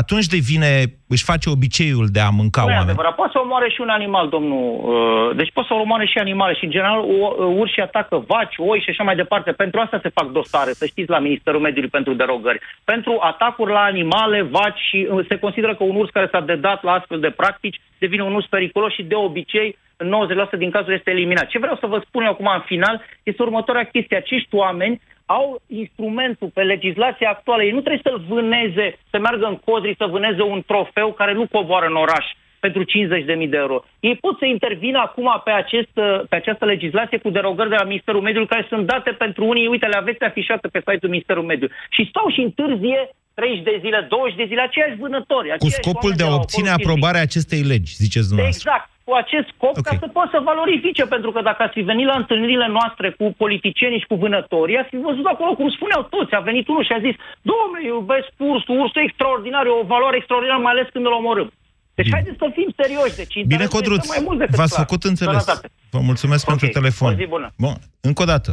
[0.00, 0.70] Atunci devine,
[1.14, 2.88] își face obiceiul de a mânca Nu e oameni.
[2.90, 3.14] adevărat.
[3.14, 4.64] Poate să omoare și un animal, domnul.
[4.92, 8.54] uh, Deci poate să omoare și animale și, în general, o- uh, urșii atacă vaci,
[8.70, 9.52] oi și așa mai departe.
[9.52, 12.60] Pentru asta se fac dosare, să știți, la Ministerul Mediului pentru derogări.
[12.84, 16.82] Pentru atacuri la animale, vaci și uh, se consideră că un urs care s-a dedat
[16.82, 20.94] la astfel de practici devine un urs periculos și de obicei în 90% din cazuri
[20.94, 21.46] este eliminat.
[21.46, 24.16] Ce vreau să vă spun eu acum în final este următoarea chestie.
[24.16, 27.62] Acești oameni au instrumentul pe legislația actuală.
[27.62, 31.46] Ei nu trebuie să-l vâneze, să meargă în codri, să vâneze un trofeu care nu
[31.46, 32.26] coboară în oraș
[32.60, 33.84] pentru 50.000 de euro.
[34.00, 35.92] Ei pot să intervină acum pe, acest,
[36.28, 39.86] pe această legislație cu derogări de la Ministerul Mediului, care sunt date pentru unii, uite,
[39.86, 41.74] le aveți afișate pe site-ul Ministerului Mediului.
[41.90, 43.00] Și stau și întârzie
[43.34, 45.48] 30 de zile, 20 de zile, aceiași vânători.
[45.48, 48.70] Cu aceiași scopul oameni de a la obține Apollo aprobarea acestei legi, ziceți dumneavoastră.
[48.70, 48.90] Exact.
[49.06, 49.84] Cu acest scop okay.
[49.86, 53.24] ca să poată să valorifice, pentru că dacă ați fi venit la întâlnirile noastre cu
[53.42, 56.96] politicienii și cu vânătorii, ați fi văzut acolo cum spuneau toți, a venit unul și
[56.96, 57.16] a zis,
[57.50, 61.48] domnule, iubesc ursul, ursul e extraordinar, e o valoare extraordinară, mai ales când îl omorâm.
[61.96, 62.16] Deci Bine.
[62.16, 63.16] haideți să fim serioși.
[63.22, 64.84] Deci Bine, Codruț, mai mult v-ați clar.
[64.84, 65.42] făcut înțeles.
[65.42, 65.66] Sănătate.
[65.94, 66.56] Vă mulțumesc okay.
[66.56, 67.12] pentru telefon.
[67.12, 67.48] O zi bună.
[67.64, 67.76] Bun,
[68.08, 68.50] încă o dată.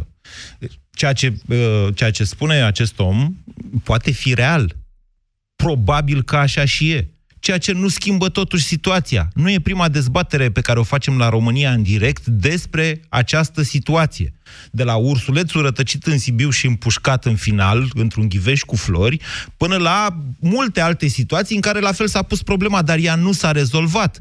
[1.00, 3.16] Ceea ce, uh, ceea ce spune acest om
[3.88, 4.64] poate fi real.
[5.56, 7.08] Probabil că așa și e
[7.44, 9.28] ceea ce nu schimbă totuși situația.
[9.34, 14.34] Nu e prima dezbatere pe care o facem la România în direct despre această situație.
[14.70, 19.20] De la ursulețul rătăcit în Sibiu și împușcat în final, într-un ghiveș cu flori,
[19.56, 23.32] până la multe alte situații în care la fel s-a pus problema, dar ea nu
[23.32, 24.20] s-a rezolvat.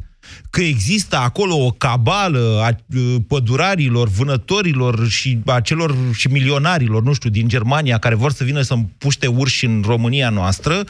[0.49, 7.13] Că există acolo o cabală a uh, pădurarilor, vânătorilor și a celor și milionarilor, nu
[7.13, 10.83] știu, din Germania, care vor să vină să împuște urși în România noastră,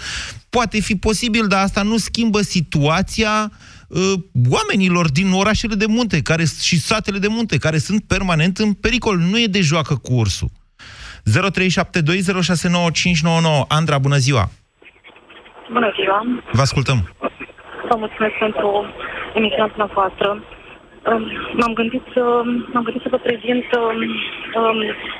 [0.49, 3.72] poate fi posibil, dar asta nu schimbă situația uh,
[4.49, 9.17] oamenilor din orașele de munte care, și satele de munte, care sunt permanent în pericol.
[9.17, 10.47] Nu e de joacă cu ursul.
[11.23, 11.29] 0372069599.
[13.67, 14.49] Andra, bună ziua!
[15.71, 16.25] Bună ziua!
[16.51, 17.15] Vă ascultăm!
[17.89, 18.85] Vă mulțumesc pentru
[19.35, 20.43] emisiunea dumneavoastră.
[21.59, 22.41] M-am gândit să,
[22.73, 23.95] m-am gândit să vă prezint um,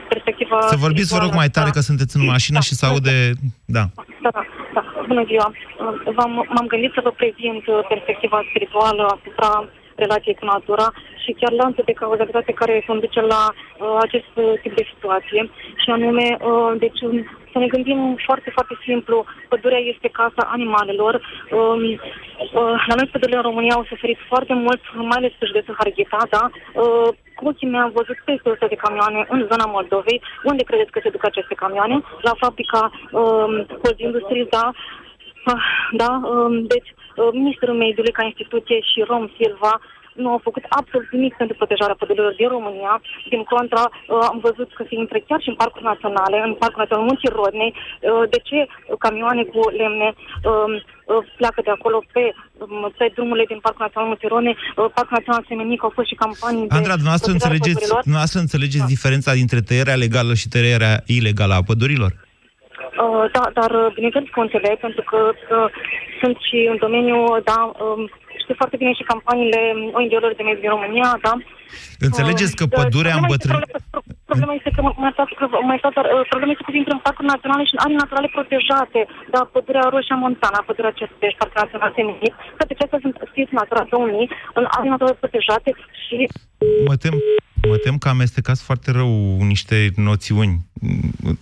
[0.10, 0.62] perspectiva...
[0.62, 3.32] Să vorbiți, vă rog, mai tare, că sunteți în mașină da, și se aude...
[3.66, 3.86] Da.
[3.96, 4.44] Da, da, da.
[5.08, 5.52] Bună ziua.
[6.56, 12.00] M-am gândit să vă prezint perspectiva spirituală asupra relației cu natura și chiar lanțul de
[12.02, 14.32] cauzalitate care conduce la uh, acest
[14.62, 15.42] tip de situație.
[15.84, 17.00] Și anume, uh, deci,
[17.52, 19.26] să ne gândim foarte, foarte simplu.
[19.52, 21.14] Pădurea este casa animalelor.
[21.52, 26.22] Um, uh, la noi pădurile în România au suferit foarte mult, mai ales județul Harghita,
[26.36, 26.44] da?
[26.82, 30.22] Uh, cu ochii mei am văzut peste 100 de camioane în zona Moldovei.
[30.44, 31.96] Unde credeți că se duc aceste camioane?
[32.28, 32.82] La fabrica
[33.12, 33.54] um,
[34.08, 34.66] Industries, da?
[35.52, 35.64] Uh,
[36.02, 39.74] da, um, deci uh, Ministrul Mediului ca instituție și Rom Silva
[40.22, 42.94] nu au făcut absolut nimic pentru protejarea pădurilor din România.
[43.34, 46.82] Din contra, uh, am văzut că se intră chiar și în parcuri naționale, în Parcul
[46.82, 47.72] Național Munții Rodnei.
[47.76, 48.58] Uh, de ce
[49.04, 52.24] camioane cu lemne um, uh, pleacă de acolo pe,
[52.64, 54.58] um, pe drumurile din Parcul Național Munții Rodnei?
[54.98, 58.94] Parcul Național Semenic au fost și campanii Andra, dumneavoastră înțelegeți, dumneavoastră înțelegeți da.
[58.96, 62.12] diferența dintre tăierea legală și tăierea ilegală a pădurilor?
[63.04, 65.70] Uh, da, dar bineînțeles că înțeleg, pentru că uh,
[66.22, 68.02] sunt și în domeniul, da, um,
[68.44, 69.62] știu foarte bine și campaniile
[69.98, 71.34] ONG-urilor de mediu din România, da?
[72.08, 73.72] Înțelegeți că uh, pădurea îmbătrânește...
[74.34, 77.06] Problema este că, mai stați, că mai stați, dar, uh, problema este că intră în
[77.08, 79.00] parcuri naționale și în arii naturale protejate,
[79.34, 84.30] da, pădurea Roșia Montana, pădurea Certești, Parcul Național Seminic, toate acestea sunt scriți Natura 2000
[84.60, 85.70] în arii naturale protejate
[86.04, 86.18] și...
[86.90, 87.16] Mă tem,
[87.72, 89.12] mă tem că amestecați foarte rău
[89.54, 89.78] niște
[90.10, 90.54] noțiuni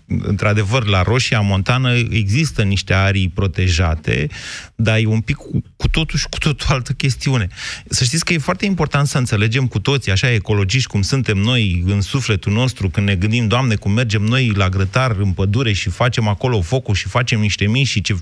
[0.08, 4.28] într-adevăr, la Roșia Montană există niște arii protejate,
[4.76, 7.48] dar e un pic cu, cu totul și cu totul altă chestiune.
[7.86, 11.84] Să știți că e foarte important să înțelegem cu toții, așa ecologiști cum suntem noi
[11.86, 15.90] în sufletul nostru, când ne gândim, Doamne, cum mergem noi la grătar în pădure și
[15.90, 18.16] facem acolo focul și facem niște mii și ce,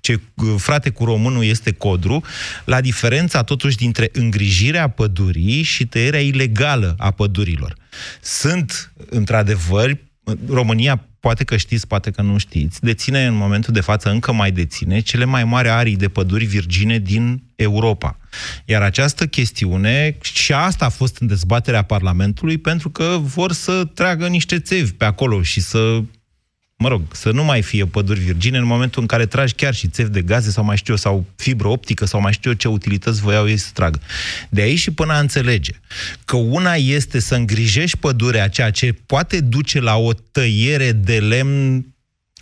[0.00, 0.20] ce
[0.56, 2.22] frate cu românul este codru,
[2.64, 7.74] la diferența totuși dintre îngrijirea pădurii și tăierea ilegală a pădurilor.
[8.20, 9.98] Sunt, într-adevăr,
[10.48, 14.50] România, poate că știți, poate că nu știți, deține în momentul de față, încă mai
[14.50, 18.18] deține, cele mai mari arii de păduri virgine din Europa.
[18.64, 24.26] Iar această chestiune, și asta a fost în dezbaterea Parlamentului, pentru că vor să tragă
[24.26, 26.02] niște țevi pe acolo și să
[26.78, 29.88] mă rog, să nu mai fie păduri virgine în momentul în care tragi chiar și
[29.88, 32.68] țevi de gaze sau mai știu eu, sau fibră optică sau mai știu eu ce
[32.68, 34.00] utilități voiau ei să tragă.
[34.50, 35.72] De aici și până a înțelege
[36.24, 41.86] că una este să îngrijești pădurea, ceea ce poate duce la o tăiere de lemn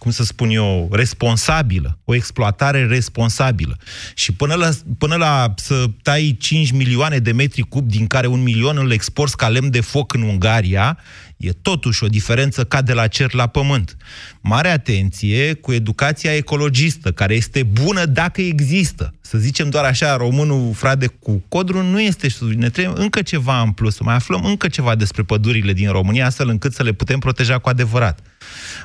[0.05, 3.77] cum să spun eu, responsabilă, o exploatare responsabilă.
[4.15, 8.43] Și până la, până la să tai 5 milioane de metri cub, din care un
[8.43, 10.99] milion îl exporți ca lemn de foc în Ungaria,
[11.37, 13.97] E totuși o diferență ca de la cer la pământ.
[14.41, 19.15] Mare atenție cu educația ecologistă, care este bună dacă există.
[19.21, 22.63] Să zicem doar așa, românul frade cu codru nu este suficient.
[22.63, 23.99] Ne trebuie încă ceva în plus.
[23.99, 27.69] Mai aflăm încă ceva despre pădurile din România, astfel încât să le putem proteja cu
[27.69, 28.21] adevărat.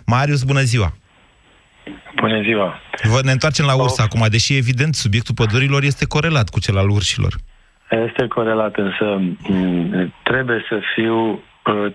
[0.06, 0.98] Marius, bună ziua!
[2.20, 2.80] Bună ziua!
[3.04, 4.06] Vă ne întoarcem la urs oh.
[4.06, 7.34] acum, deși evident subiectul pădurilor este corelat cu cel al urșilor.
[7.90, 9.22] Este corelat, însă
[10.24, 11.40] trebuie să fiu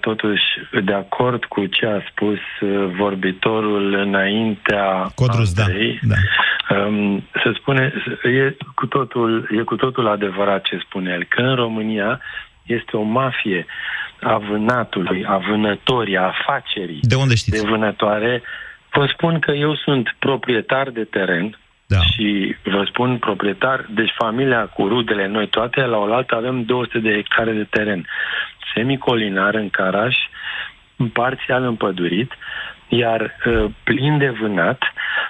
[0.01, 0.43] totuși
[0.85, 5.65] de acord cu ce a spus uh, vorbitorul înaintea Codrus, da,
[6.03, 6.15] da.
[6.77, 11.55] Um, se spune, e cu, totul, e cu totul adevărat ce spune el, că în
[11.55, 12.21] România
[12.63, 13.67] este o mafie
[14.21, 17.63] a vânatului, a vânătorii, a afacerii de, unde știți?
[17.63, 18.43] de vânătoare.
[18.95, 22.01] Vă spun că eu sunt proprietar de teren, Da.
[22.01, 27.13] Și vă spun proprietar, deci familia cu rudele, noi toate, la oaltă avem 200 de
[27.13, 28.07] hectare de teren.
[28.75, 30.17] Semicolinar în Caraș,
[31.13, 32.33] parțial împădurit,
[32.89, 34.83] iar uh, plin de vânat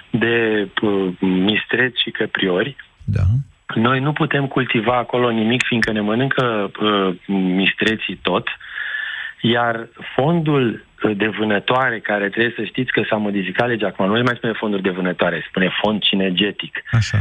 [0.09, 2.75] de uh, mistreți și căpriori.
[3.03, 3.23] Da.
[3.75, 8.47] Noi nu putem cultiva acolo nimic, fiindcă ne mănâncă uh, mistreții tot,
[9.41, 14.35] iar fondul de vânătoare, care trebuie să știți că s-a modificat legea acum, nu mai
[14.35, 16.83] spune fonduri de vânătoare, spune fond cinegetic.
[16.91, 17.17] Așa.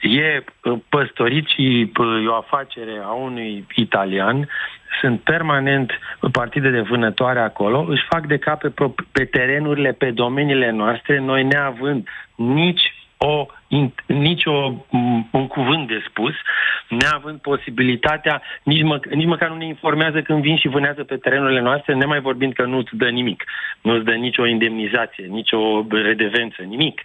[0.00, 0.44] E
[0.88, 1.92] păstorit și
[2.24, 4.48] e o afacere a unui italian,
[5.00, 5.90] sunt permanent
[6.32, 8.72] partide de vânătoare acolo, își fac de cap pe,
[9.12, 13.46] pe terenurile, pe domeniile noastre, noi neavând nici o,
[14.06, 14.72] nici o,
[15.30, 16.34] un cuvânt de spus,
[16.88, 21.60] neavând posibilitatea, nici, mă, nici măcar nu ne informează când vin și vânează pe terenurile
[21.60, 23.44] noastre, nemai vorbind că nu-ți dă nimic,
[23.80, 27.00] nu-ți dă nicio indemnizație, nicio redevență, nimic.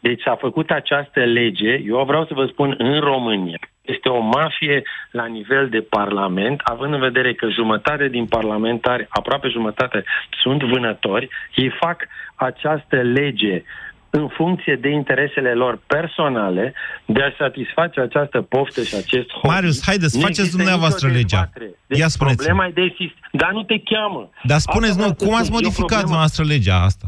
[0.00, 4.82] Deci s-a făcut această lege, eu vreau să vă spun, în România, este o mafie
[5.10, 10.04] la nivel de parlament, având în vedere că jumătate din parlamentari, aproape jumătate,
[10.42, 13.62] sunt vânători, ei fac această lege
[14.10, 19.46] în funcție de interesele lor personale, de a satisface această poftă și acest hobby.
[19.46, 21.50] Marius, haideți, nu faceți dumneavoastră legea.
[21.86, 22.94] Deci Ia spuneți Problema e de
[23.32, 24.30] Dar nu te cheamă.
[24.42, 27.06] Dar spuneți, nu, cum ați modificat dumneavoastră legea asta?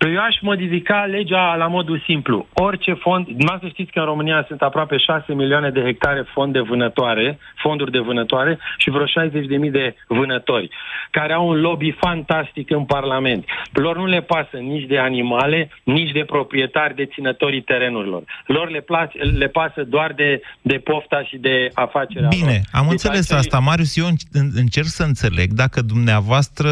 [0.00, 2.46] Păi eu aș modifica legea la modul simplu.
[2.52, 3.26] Orice fond,
[3.60, 7.90] să știți că în România sunt aproape 6 milioane de hectare fond de vânătoare, fonduri
[7.90, 10.70] de vânătoare și vreo 60.000 de vânători,
[11.10, 13.44] care au un lobby fantastic în Parlament.
[13.72, 18.22] Lor nu le pasă nici de animale, nici de proprietari, deținătorii terenurilor.
[18.46, 22.60] Lor le, place, le pasă doar de, de pofta și de afacerea Bine, lor.
[22.72, 23.96] am deci înțeles asta, Marius.
[23.96, 24.06] Eu
[24.54, 26.68] încerc să înțeleg dacă dumneavoastră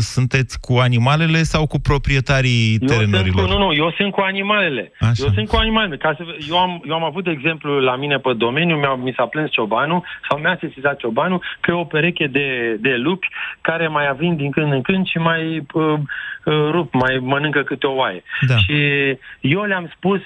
[0.00, 3.46] sunteți cu animalele sau cu proprietarii eu terenurilor?
[3.46, 4.92] Sunt cu, nu, nu, eu sunt cu animalele.
[5.00, 5.24] Așa.
[5.24, 5.96] Eu sunt cu animalele.
[5.96, 9.12] Ca să, eu, am, eu am avut, de exemplu, la mine pe domeniu, mi-a, mi
[9.16, 13.28] s-a plâns ciobanul sau mi-a sesizat ciobanul că e o pereche de, de lupi
[13.60, 15.98] care mai avin din când în când și mai uh,
[16.44, 18.22] uh, rup, mai mănâncă câte o oaie.
[18.46, 18.56] Da.
[18.56, 18.76] Și
[19.40, 20.20] eu le-am spus,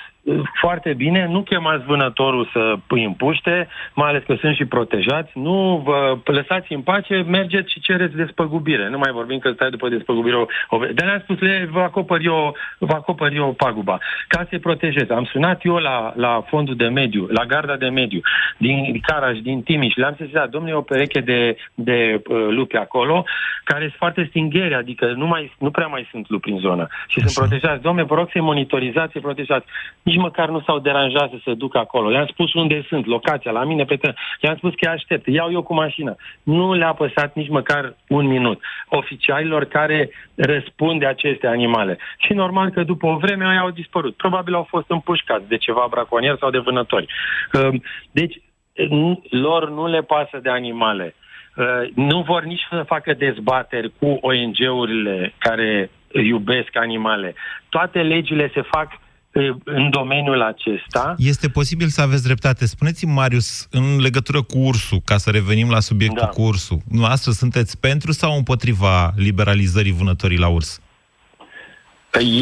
[0.60, 5.82] foarte bine, nu chemați vânătorul să îi împuște, mai ales că sunt și protejați, nu
[5.84, 8.88] vă lăsați în pace, mergeți și cereți despăgubire.
[8.88, 10.36] Nu mai vorbim că stai după despăgubire.
[10.36, 10.78] O, o...
[10.78, 15.10] Dar le-am spus, le, vă acopăr eu, vă acopăr eu paguba, ca să-i protejez.
[15.10, 18.20] Am sunat eu la, la fondul de mediu, la garda de mediu,
[18.56, 23.24] din Caraș, din Timiș, le-am zis, domnule, o pereche de, de uh, lupi acolo,
[23.64, 27.18] care sunt foarte stingheri, adică nu, mai, nu prea mai sunt lupi în zonă și
[27.18, 27.26] Așa.
[27.26, 27.82] sunt protejați.
[27.82, 29.66] Domnule, vă rog să-i monitorizați, să-i protejați
[30.10, 32.08] nici măcar nu s-au deranjat să se ducă acolo.
[32.08, 34.16] Le-am spus unde sunt, locația, la mine pe teren.
[34.40, 36.16] Le-am spus că aștept, iau eu cu mașină.
[36.42, 38.60] Nu le-a păsat nici măcar un minut.
[38.88, 41.98] Oficialilor care răspund de aceste animale.
[42.18, 44.16] Și normal că după o vreme ei au dispărut.
[44.16, 47.06] Probabil au fost împușcați de ceva braconier sau de vânători.
[47.52, 48.40] Ehm, deci,
[49.30, 51.14] lor nu le pasă de animale.
[51.56, 57.34] Ehm, nu vor nici să facă dezbateri cu ONG-urile care iubesc animale.
[57.68, 58.88] Toate legile se fac
[59.64, 61.14] în domeniul acesta.
[61.18, 62.66] Este posibil să aveți dreptate.
[62.66, 66.26] Spuneți-mi, Marius, în legătură cu ursul, ca să revenim la subiectul da.
[66.26, 70.80] cu ursul, noastră sunteți pentru sau împotriva liberalizării vânătorii la urs?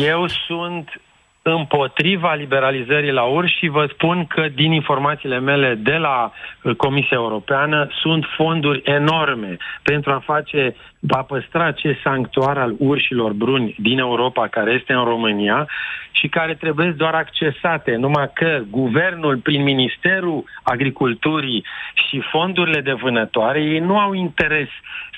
[0.00, 1.00] Eu sunt
[1.42, 7.16] împotriva liberalizării la urs și vă spun că din informațiile mele de la uh, Comisia
[7.16, 10.76] Europeană sunt fonduri enorme pentru a face,
[11.08, 15.68] a păstra acest sanctuar al urșilor bruni din Europa care este în România
[16.10, 21.64] și care trebuie doar accesate, numai că guvernul prin Ministerul Agriculturii
[22.08, 24.68] și fondurile de vânătoare, ei nu au interes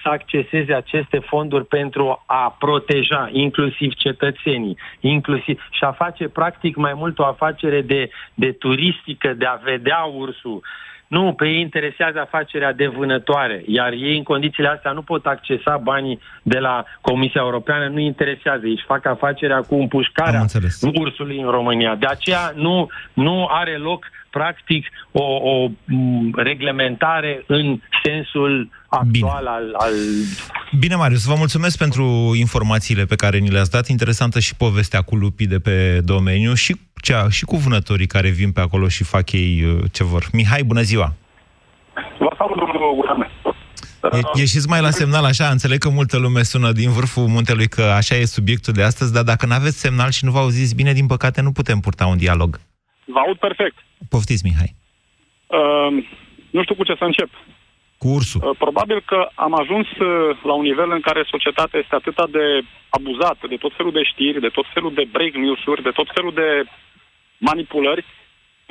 [0.03, 6.93] să acceseze aceste fonduri pentru a proteja inclusiv cetățenii, inclusiv și a face practic mai
[6.95, 10.63] mult o afacere de, de turistică, de a vedea ursul.
[11.17, 15.77] Nu, pe ei interesează afacerea de vânătoare, iar ei în condițiile astea nu pot accesa
[15.77, 20.45] banii de la Comisia Europeană, nu interesează, ei își fac afacerea cu împușcarea
[20.95, 21.95] ursului în România.
[21.95, 25.69] De aceea nu, nu are loc practic o, o
[26.35, 29.29] reglementare în sensul actual Bine.
[29.31, 29.93] al, al...
[30.79, 33.89] Bine, Marius, vă mulțumesc pentru informațiile pe care ni le-ați dat.
[33.89, 38.53] Interesantă și povestea cu lupii de pe domeniu și, cea, și cu vânătorii care vin
[38.53, 40.25] pe acolo și fac ei uh, ce vor.
[40.33, 41.13] Mihai, bună ziua!
[42.19, 42.81] Vă salut, domnul
[44.03, 47.83] E, ieșiți mai la semnal așa, înțeleg că multă lume sună din vârful muntelui că
[47.83, 50.93] așa e subiectul de astăzi, dar dacă nu aveți semnal și nu vă auziți bine,
[50.93, 52.51] din păcate nu putem purta un dialog.
[53.05, 53.77] Vă aud perfect.
[54.09, 54.75] Poftiți, Mihai.
[55.59, 55.89] Uh,
[56.51, 57.31] nu știu cu ce să încep.
[57.99, 58.41] Cu ursul.
[58.45, 60.09] Uh, probabil că am ajuns uh,
[60.49, 62.47] la un nivel în care societatea este atât de
[62.89, 66.33] abuzată de tot felul de știri, de tot felul de break news-uri, de tot felul
[66.43, 66.49] de
[67.49, 68.05] manipulări,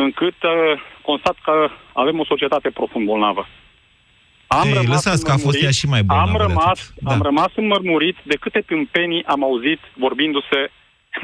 [0.05, 0.51] încât uh,
[1.09, 1.55] constat că
[1.93, 3.43] avem o societate profund bolnavă.
[4.65, 7.03] Ei, lăsați că a fost ea și mai bolnavă am de rămas, atât.
[7.03, 7.11] Da.
[7.13, 10.59] am rămas înmărmurit de câte tâmpenii am auzit vorbindu-se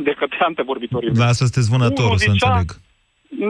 [0.07, 1.09] de către antevorbitorii.
[1.09, 1.17] mei.
[1.17, 2.69] Da, să sunteți vânătorul, Unul să zicea- înțeleg.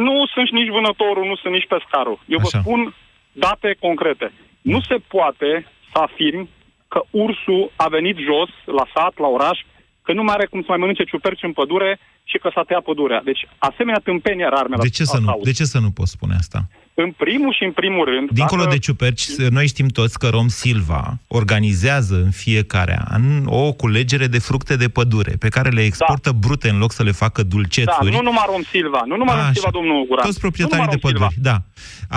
[0.08, 2.20] Nu sunt nici vânătorul, nu sunt nici pescarul.
[2.34, 2.60] Eu vă Așa.
[2.60, 2.96] spun
[3.32, 4.32] date concrete.
[4.62, 5.50] Nu se poate
[5.92, 6.50] să afirm
[6.88, 9.60] că ursul a venit jos, la sat, la oraș,
[10.06, 12.84] că nu mai are cum să mai mănânce ciuperci în pădure și că s-a tăiat
[12.84, 13.22] pădurea.
[13.26, 16.60] Deci, asemenea tâmpenie rare De ce, să nu, de ce să nu poți spune asta?
[16.94, 18.30] În primul și în primul rând...
[18.30, 23.72] Dincolo dacă- de ciuperci, noi știm toți că Rom Silva organizează în fiecare an o
[23.74, 27.42] culegere de fructe de pădure, pe care le exportă brute în loc să le facă
[27.42, 28.12] Da, dulcețuri.
[28.12, 29.52] nu numai Rom Silva, nu numai Rom Așa.
[29.54, 30.26] Silva, domnul Guran.
[30.26, 31.58] Toți proprietarii Nu de numai Rom păduri, da.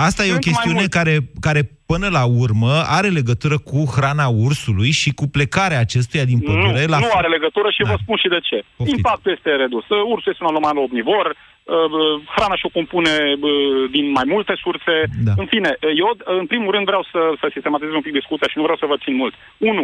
[0.07, 0.89] Asta e o Sunt mai chestiune mulți.
[0.97, 6.39] care, care până la urmă are legătură cu hrana ursului și cu plecarea acestuia din
[6.47, 6.83] pădure.
[6.85, 7.89] Nu, la nu are legătură și Da.
[7.91, 8.57] vă spun și de ce.
[8.61, 8.97] Poftiți.
[8.97, 9.85] Impactul este redus.
[9.89, 11.35] Uh, Ursul este un animal omnivor, uh,
[11.99, 14.95] uh, hrana și-o compune uh, din mai multe surse.
[15.27, 15.33] Da.
[15.41, 18.47] În fine, uh, eu uh, în primul rând vreau să, să sistematizez un pic discuția
[18.49, 19.33] și nu vreau să vă țin mult.
[19.71, 19.83] Unu,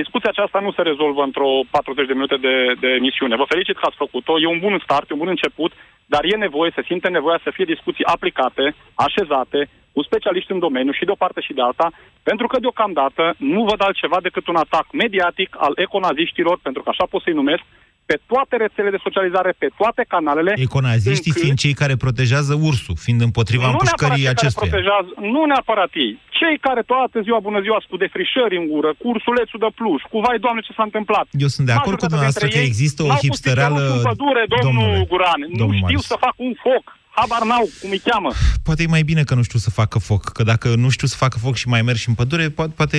[0.00, 3.40] discuția aceasta nu se rezolvă într-o 40 de minute de, de emisiune.
[3.42, 5.72] Vă felicit că ați făcut-o, e un bun start, e un bun început,
[6.12, 8.64] dar e nevoie, se simte nevoia să fie discuții aplicate,
[9.06, 9.60] așezate,
[9.94, 11.86] cu specialiști în domeniu și de o parte și de alta,
[12.28, 13.24] pentru că deocamdată
[13.54, 17.64] nu văd altceva decât un atac mediatic al econaziștilor, pentru că așa pot să-i numesc,
[18.10, 20.52] pe toate rețelele de socializare, pe toate canalele.
[20.68, 24.70] Econaziștii încât- fiind cei care protejează ursul, fiind împotriva nu neapărat împușcării cei care acestuia.
[24.70, 26.12] protejează, nu neapărat ei.
[26.38, 30.18] Cei care toată ziua, bună ziua, cu defrișări în gură, cu ursulețul de pluș, cu
[30.24, 31.26] vai, doamne, ce s-a întâmplat.
[31.44, 33.78] Eu sunt de acord cu Majoritatea dumneavoastră dintre că ei există o n-au pus hipstereală,
[33.80, 35.40] piciorul în pădure, domnul domnule, Guran.
[35.52, 36.04] Nu domnul știu Marius.
[36.12, 36.84] să fac un foc.
[37.18, 38.30] Habar n-au, cum îi cheamă.
[38.66, 41.16] Poate e mai bine că nu știu să facă foc, că dacă nu știu să
[41.24, 42.98] facă foc și mai merg și în pădure, poate, poate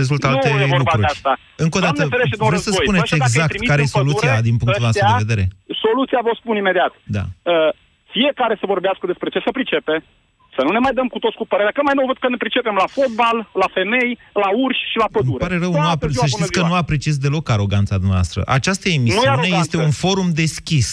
[0.00, 1.00] rezultă Nu alte e vorba lucruri.
[1.06, 1.32] de asta.
[1.64, 3.70] Încă o dată, Doamne ferește, domnul vreți să Război, spuneți ăștia dacă îi exact trimiți
[3.72, 5.44] care e în pădure, soluția din punctul nostru de ăștia- vedere?
[5.84, 6.92] Soluția vă spun imediat.
[7.16, 7.24] Da.
[7.52, 7.70] Uh,
[8.16, 9.94] fiecare să vorbească despre ce se pricepe,
[10.56, 12.38] să nu ne mai dăm cu toți cu părerea, că mai nou văd că ne
[12.44, 14.10] pricepem la fotbal, la femei,
[14.42, 15.36] la urși și la pădure.
[15.40, 16.70] Îmi pare rău, nu Toată apre, ziua, să bună știți că ziua.
[16.72, 18.40] nu apreciez deloc aroganța dumneavoastră.
[18.58, 19.62] Această emisiune aroganță.
[19.64, 20.88] este un forum deschis,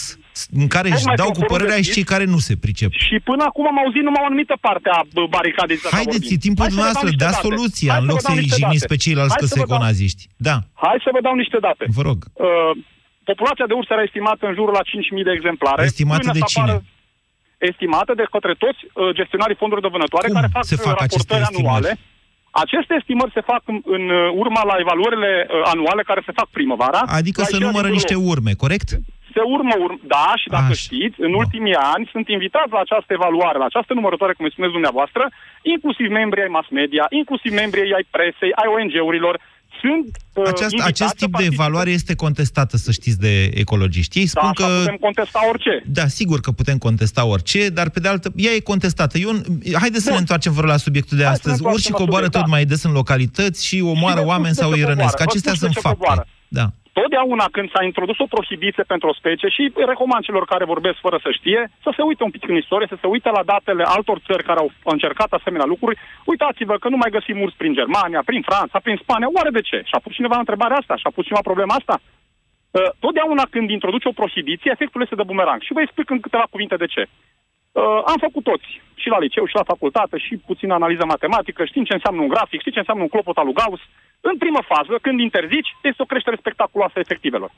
[0.60, 2.38] în care își Tocmai dau că un cu forum părerea și deschis- cei care nu
[2.48, 2.90] se pricep.
[3.08, 5.78] Și până acum am auzit numai o anumită parte a bă, baricadei.
[5.82, 6.36] să Haideți, vorbim.
[6.36, 7.46] e timpul Hai să vă dau dumneavoastră, niște dați date.
[7.48, 8.92] soluția, Hai în să loc vă dau să-i niște jigniți date.
[8.92, 10.22] pe ceilalți Hai că să sunt vă dau- econaziști.
[10.48, 11.84] Da, Hai să vă dau niște date.
[11.98, 12.18] vă rog.
[12.46, 12.72] Uh,
[13.30, 15.80] populația de urs era estimată în jurul la 5.000 de exemplare.
[15.92, 16.88] Estimată Până de să apară- cine?
[17.70, 20.96] Estimată de către toți uh, gestionarii fondurilor de vânătoare Cum care fac, se uh, fac
[21.06, 21.66] aceste raportări estimări?
[21.68, 21.90] anuale.
[22.64, 26.48] Aceste estimări se fac în, în uh, urma la evaluările uh, anuale care se fac
[26.56, 27.00] primăvara.
[27.20, 28.32] Adică la să ieșirea numără din niște buletin.
[28.32, 28.88] urme, corect?
[29.34, 30.84] Se urmă, urm, da, și dacă Așa.
[30.86, 34.72] știți, în ultimii ani sunt invitați la această evaluare, la această numărătoare, cum îi spuneți
[34.78, 35.22] dumneavoastră,
[35.74, 39.34] inclusiv membrii ai mass media, inclusiv membrii ai presei, ai ONG-urilor,
[39.80, 41.54] sunt uh, Aceast, invitați acest să tip de participe.
[41.54, 44.18] evaluare este contestată, să știți, de ecologiști.
[44.18, 44.78] Ei Da, spun așa că...
[44.78, 45.82] putem contesta orice.
[45.86, 48.28] Da, sigur că putem contesta orice, dar pe de altă...
[48.36, 49.18] Ea e contestată.
[49.18, 49.30] Eu...
[49.82, 50.12] Haideți să Bun.
[50.12, 51.54] ne întoarcem vă rog, la subiectul de Hai să ne astăzi.
[51.56, 52.56] întoarcem Urșii la coboară subiect, tot da.
[52.56, 55.10] mai des în localități și omoară Și vă oameni spun sau de îi ce rănesc.
[55.10, 55.24] coboară.
[55.24, 55.98] Vă Acestea spun sunt de ce fapte.
[56.06, 56.26] coboară.
[56.48, 56.66] Da.
[56.92, 61.18] Totdeauna când s-a introdus o prohibiție pentru o specie și recomand celor care vorbesc fără
[61.22, 64.18] să știe să se uite un pic în istorie, să se uite la datele altor
[64.26, 65.98] țări care au încercat asemenea lucruri.
[66.24, 69.28] Uitați-vă că nu mai găsim urs prin Germania, prin Franța, prin Spania.
[69.36, 69.82] Oare de ce?
[69.84, 70.96] Și-a pus cineva întrebarea asta?
[70.96, 71.96] Și-a pus cineva problema asta?
[72.00, 75.60] Uh, Totdeauna când introduce o prohibiție, efectul este de bumerang.
[75.62, 77.02] Și vă explic în câteva cuvinte de ce.
[77.72, 77.82] Uh,
[78.12, 81.92] am făcut toți, și la liceu, și la facultate, și puțin analiză matematică, știm ce
[81.92, 83.82] înseamnă un grafic, știm ce înseamnă un clopot al lui Gauss.
[84.30, 87.50] În primă fază, când interzici, este o creștere spectaculoasă a efectivelor.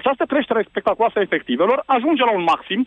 [0.00, 2.80] Această creștere spectaculoasă a efectivelor ajunge la un maxim,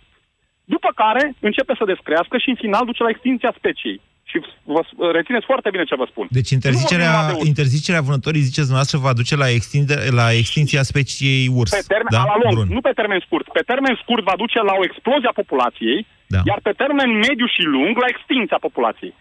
[0.75, 4.01] după care începe să descrească și în final duce la extinția speciei.
[4.31, 4.81] Și vă
[5.19, 6.25] rețineți foarte bine ce vă spun.
[6.39, 7.47] Deci Nu interzicerea, vorbim numai de urs.
[7.53, 11.69] interzicerea vânătorii, ziceți dumneavoastră, va duce la, extinde, la extinția speciei urs.
[11.79, 12.23] Pe termen, da?
[12.31, 12.67] la lung, Brun.
[12.75, 13.45] nu pe termen scurt.
[13.57, 15.99] Pe termen scurt va duce la o explozie a populației,
[16.35, 16.41] Da.
[16.51, 19.13] iar pe termen mediu și lung la extinția populației.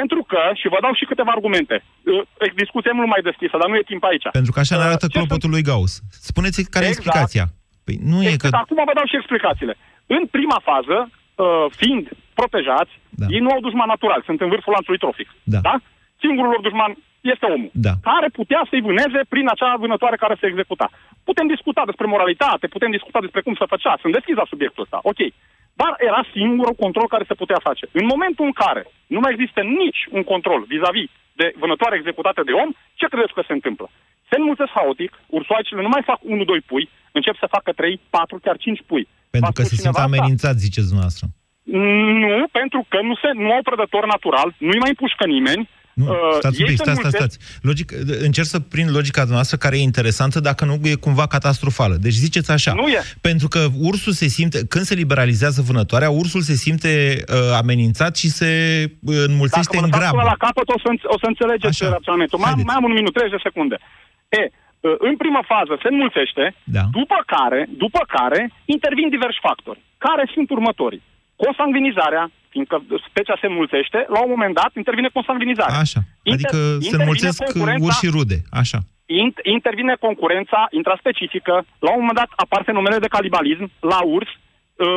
[0.00, 3.68] Pentru că, și vă dau și câteva argumente, uh, discuția e mult mai deschisă, dar
[3.70, 4.26] nu e timp aici.
[4.38, 5.92] Pentru că așa ne arată Uh, ce clopotul lui Gauss.
[6.30, 7.04] Spuneți care e Exact.
[7.04, 7.44] explicația.
[7.86, 8.46] Păi nu e că...
[8.48, 9.74] Exact, Acum vă dau și explicațiile.
[10.16, 12.04] În prima fază, uh, fiind
[12.40, 13.26] protejați, Da.
[13.34, 15.28] ei nu au dușman natural, sunt în vârful lanțului trofic.
[15.54, 15.60] Da.
[15.68, 15.74] da?
[16.22, 16.92] Singurul lor dușman
[17.32, 17.92] este omul, Da.
[18.10, 20.86] care putea să-i vâneze prin acea vânătoare care se executa.
[21.28, 24.98] Putem discuta despre moralitate, putem discuta despre cum se făcea, sunt deschis la subiectul ăsta,
[25.12, 25.20] ok.
[25.80, 27.84] Dar era singurul control care se putea face.
[28.00, 28.82] În momentul în care
[29.14, 31.10] nu mai există nici un control vis-a-vis
[31.40, 33.86] de vânătoare executate de om, ce credeți că se întâmplă?
[34.30, 36.20] Se înmulțesc haotic, ursoaicele nu mai fac
[36.60, 36.84] 1-2 pui,
[37.18, 39.04] încep să facă 3, 4, chiar 5 pui.
[39.34, 40.10] Pentru V-a că spus se simt cineva asta?
[40.10, 41.26] amenințați, ziceți dumneavoastră.
[42.22, 45.62] Nu, pentru că nu, se, nu au prădător natural, nu-i mai împușcă nimeni,
[46.00, 47.40] Nu, Uh, stați un ei pic, se stați, stați, înmulțesc.
[47.42, 47.64] stați.
[47.68, 47.88] Logic,
[48.28, 51.94] încerc să prind logica noastră care e interesantă, dacă nu e cumva catastrofală.
[52.06, 53.00] Deci ziceți așa, Nu e.
[53.28, 56.92] pentru că ursul se simte, când se liberalizează vânătoarea, ursul se simte
[57.28, 58.50] uh, amenințat și se
[58.84, 60.16] uh, înmulțește Dacă în mă lăsați grabă.
[60.18, 62.38] până la capăt, o să, înț- o să înțelegeți raționamentul.
[62.44, 63.76] Mai, mai am un minut, 30 de secunde.
[64.40, 64.50] E, uh,
[65.08, 66.44] în prima fază se înmulțește,
[66.76, 66.84] da.
[66.98, 68.40] după care, după care
[68.76, 69.80] intervin diversi factori.
[70.06, 71.02] Care sunt următorii?
[71.44, 72.24] Consanguinizarea,
[72.56, 72.76] fiindcă
[73.08, 75.78] specia se înmulțește, la un moment dat intervine consanguinizarea.
[75.86, 76.00] Așa.
[76.34, 78.38] Adică se intervine înmulțesc concurența- urși rude.
[78.62, 78.78] Așa.
[79.24, 81.54] int- intervine concurența intraspecifică,
[81.86, 84.40] la un moment dat apar fenomenele de calibalism la urs, uh,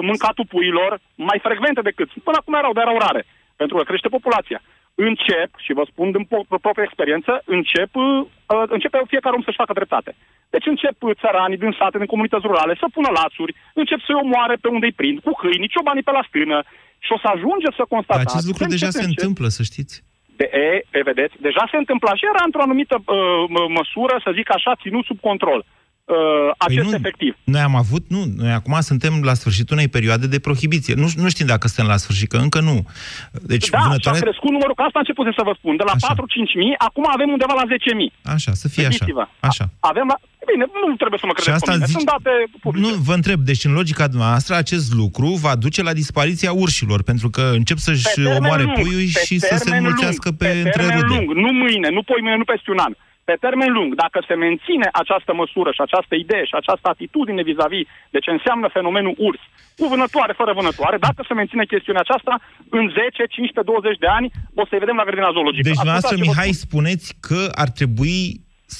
[0.09, 0.89] mâncatul puilor,
[1.29, 2.09] mai frecvente decât.
[2.27, 3.21] Până acum erau, dar erau rare,
[3.61, 4.59] pentru că crește populația.
[5.07, 8.05] Încep, și vă spun din po- proprie experiență, încep, uh,
[8.53, 10.11] uh, începe fiecare om să-și facă dreptate.
[10.53, 14.55] Deci încep uh, țăranii din sate, din comunități rurale, să pună lațuri, încep să-i omoare
[14.63, 16.57] pe unde îi prind, cu câini, ciobanii pe la stână,
[17.05, 18.29] și o să ajunge să Dar constatați...
[18.33, 19.95] acest lucru că deja încet, se încet- întâmplă, să știți.
[20.39, 24.29] de, e, e, vedeți, deja se întâmpla și era într-o anumită uh, mă- măsură, să
[24.39, 25.59] zic așa, ținut sub control
[26.15, 27.33] uh, acest Păi nu, efectiv.
[27.43, 30.93] Noi am avut, nu, noi acum suntem la sfârșitul unei perioade de prohibiție.
[30.93, 32.77] Nu, nu știm dacă suntem la sfârșit, că încă nu.
[33.51, 34.21] Deci da, și a vânătoarea...
[34.21, 37.29] crescut numărul, că asta a început să vă spun, de la 4-5 mii, acum avem
[37.35, 38.11] undeva la 10 mii.
[38.35, 38.97] Așa, să fie așa.
[38.97, 39.25] Gândiți-vă.
[39.49, 39.65] Așa.
[39.91, 40.17] Avem la...
[40.51, 42.33] Bine, nu trebuie să mă Și credeți asta pe mine, zici- sunt date
[42.63, 42.83] publice.
[42.85, 47.27] Nu, vă întreb, deci în logica dumneavoastră acest lucru va duce la dispariția urșilor, pentru
[47.35, 50.37] că încep să-și Pe termen omoare lung, puiul pe și să se termen înmulțească lung,
[50.41, 51.13] pe, între termen rude.
[51.13, 52.93] lung, nu mâine, nu poi mâine, nu peste un an.
[53.29, 57.87] Pe termen lung, dacă se menține această măsură și această idee și această atitudine vis-a-vis
[58.13, 59.41] de ce înseamnă fenomenul urs,
[59.79, 62.33] cu vânătoare, fără vânătoare, dacă se menține chestiunea aceasta,
[62.77, 64.27] în 10, 15, 20 de ani
[64.61, 65.67] o să-i vedem la grădina zoologică.
[65.67, 68.19] Deci, dumneavoastră, Ascultați ce vă Mihai, spuneți că ar trebui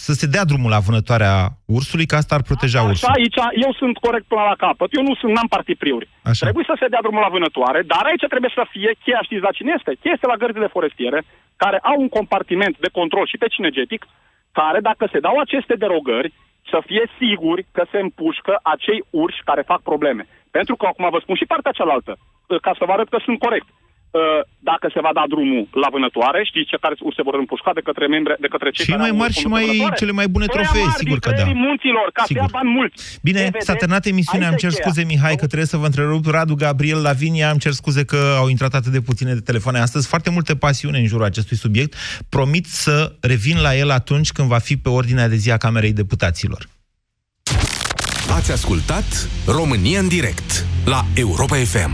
[0.05, 1.35] să se dea drumul la vânătoarea
[1.77, 3.07] ursului, că asta ar proteja ursul.
[3.07, 4.89] Așa, aici eu sunt corect până la capăt.
[4.97, 6.09] Eu nu sunt, n-am partipriuri.
[6.31, 6.43] Așa.
[6.47, 9.55] Trebuie să se dea drumul la vânătoare, dar aici trebuie să fie cheia, știți la
[9.57, 9.91] cine este?
[10.01, 11.19] Cheia este la gărzile forestiere,
[11.63, 14.01] care au un compartiment de control și pe cinegetic,
[14.51, 16.33] care, dacă se dau aceste derogări,
[16.69, 20.27] să fie siguri că se împușcă acei urși care fac probleme.
[20.51, 22.17] Pentru că, acum vă spun și partea cealaltă,
[22.61, 23.67] ca să vă arăt că sunt corect.
[24.11, 24.21] Uh,
[24.71, 27.83] Dacă se va da drumul la vânătoare, știți ce care urși se vor împușca de
[27.89, 29.99] către membre, de către cei Cei care mai au mari și fondul de mai, vânătoare?
[30.01, 31.35] cele mai bune Cei trofee, mari sigur din că da.
[31.35, 32.41] creierii munților, ca să Sigur.
[32.43, 32.97] ia bani mulți.
[33.27, 33.79] Bine, E, s-a vedeți?
[33.81, 34.85] terminat emisiunea, Aici îmi cer e cheia.
[34.85, 36.23] scuze, Mihai, că trebuie să vă întrerup.
[36.35, 40.07] Radu, Gabriel, Lavinia, îmi cer scuze că au intrat atât de puține de telefoane astăzi.
[40.13, 41.91] Foarte multă pasiune în jurul acestui subiect.
[42.33, 42.95] Promit să
[43.31, 46.61] revin la el atunci când va fi pe ordinea de zi a Camerei Deputaților.
[48.37, 49.07] Ați ascultat
[49.47, 51.93] România în direct la Europa FM.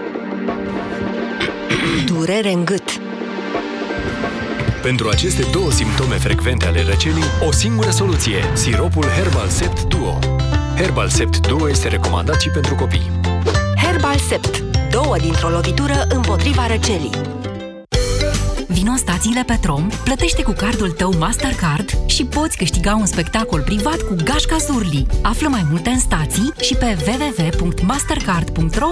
[2.05, 2.83] Durere în gât.
[4.81, 10.19] Pentru aceste două simptome frecvente ale răcelii, o singură soluție, siropul Herbal Sept Duo.
[10.75, 13.11] Herbal Sept Duo este recomandat și pentru copii.
[13.83, 14.63] Herbal Sept.
[14.91, 17.11] Două dintr-o lovitură împotriva răcelii.
[18.67, 24.01] Vino în stațiile Petrom, plătește cu cardul tău Mastercard și poți câștiga un spectacol privat
[24.01, 25.05] cu Gașca Zurli.
[25.21, 28.91] Află mai multe în stații și pe www.mastercard.ro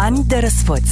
[0.00, 0.90] Ani de răsfăț.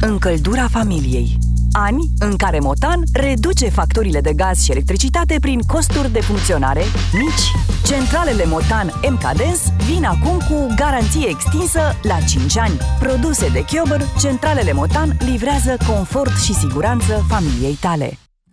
[0.00, 1.38] Încăldura familiei.
[1.72, 6.82] Ani în care Motan reduce facturile de gaz și electricitate prin costuri de funcționare
[7.12, 7.52] mici.
[7.86, 12.78] Centralele Motan MKDens vin acum cu garanție extinsă la 5 ani.
[12.98, 18.18] Produse de Chiober, centralele Motan livrează confort și siguranță familiei tale.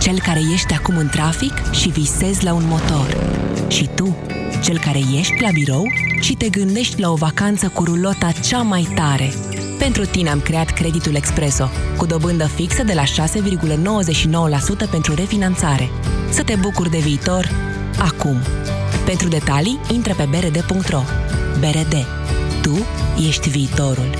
[0.00, 3.16] cel care ești acum în trafic și visezi la un motor.
[3.68, 4.16] Și tu,
[4.62, 5.82] cel care ești la birou
[6.20, 9.32] și te gândești la o vacanță cu rulota cea mai tare.
[9.78, 15.88] Pentru tine am creat creditul Expreso, cu dobândă fixă de la 6,99% pentru refinanțare.
[16.30, 17.48] Să te bucuri de viitor
[17.98, 18.36] acum.
[19.04, 21.02] Pentru detalii, intră pe brd.ro.
[21.58, 22.06] BRD.
[22.62, 22.78] Tu
[23.26, 24.10] ești viitorul.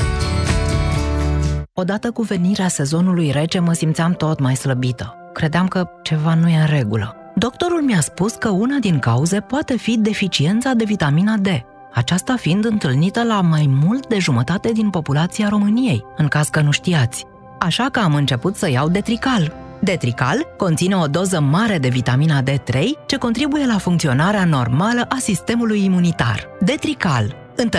[1.72, 5.19] Odată cu venirea sezonului rece mă simțeam tot mai slăbită.
[5.32, 7.14] Credeam că ceva nu e în regulă.
[7.34, 11.46] Doctorul mi-a spus că una din cauze poate fi deficiența de vitamina D,
[11.92, 16.70] aceasta fiind întâlnită la mai mult de jumătate din populația României, în caz că nu
[16.70, 17.26] știați.
[17.58, 19.52] Așa că am început să iau Detrical.
[19.80, 25.84] Detrical conține o doză mare de vitamina D3 ce contribuie la funcționarea normală a sistemului
[25.84, 26.48] imunitar.
[26.60, 27.36] Detrical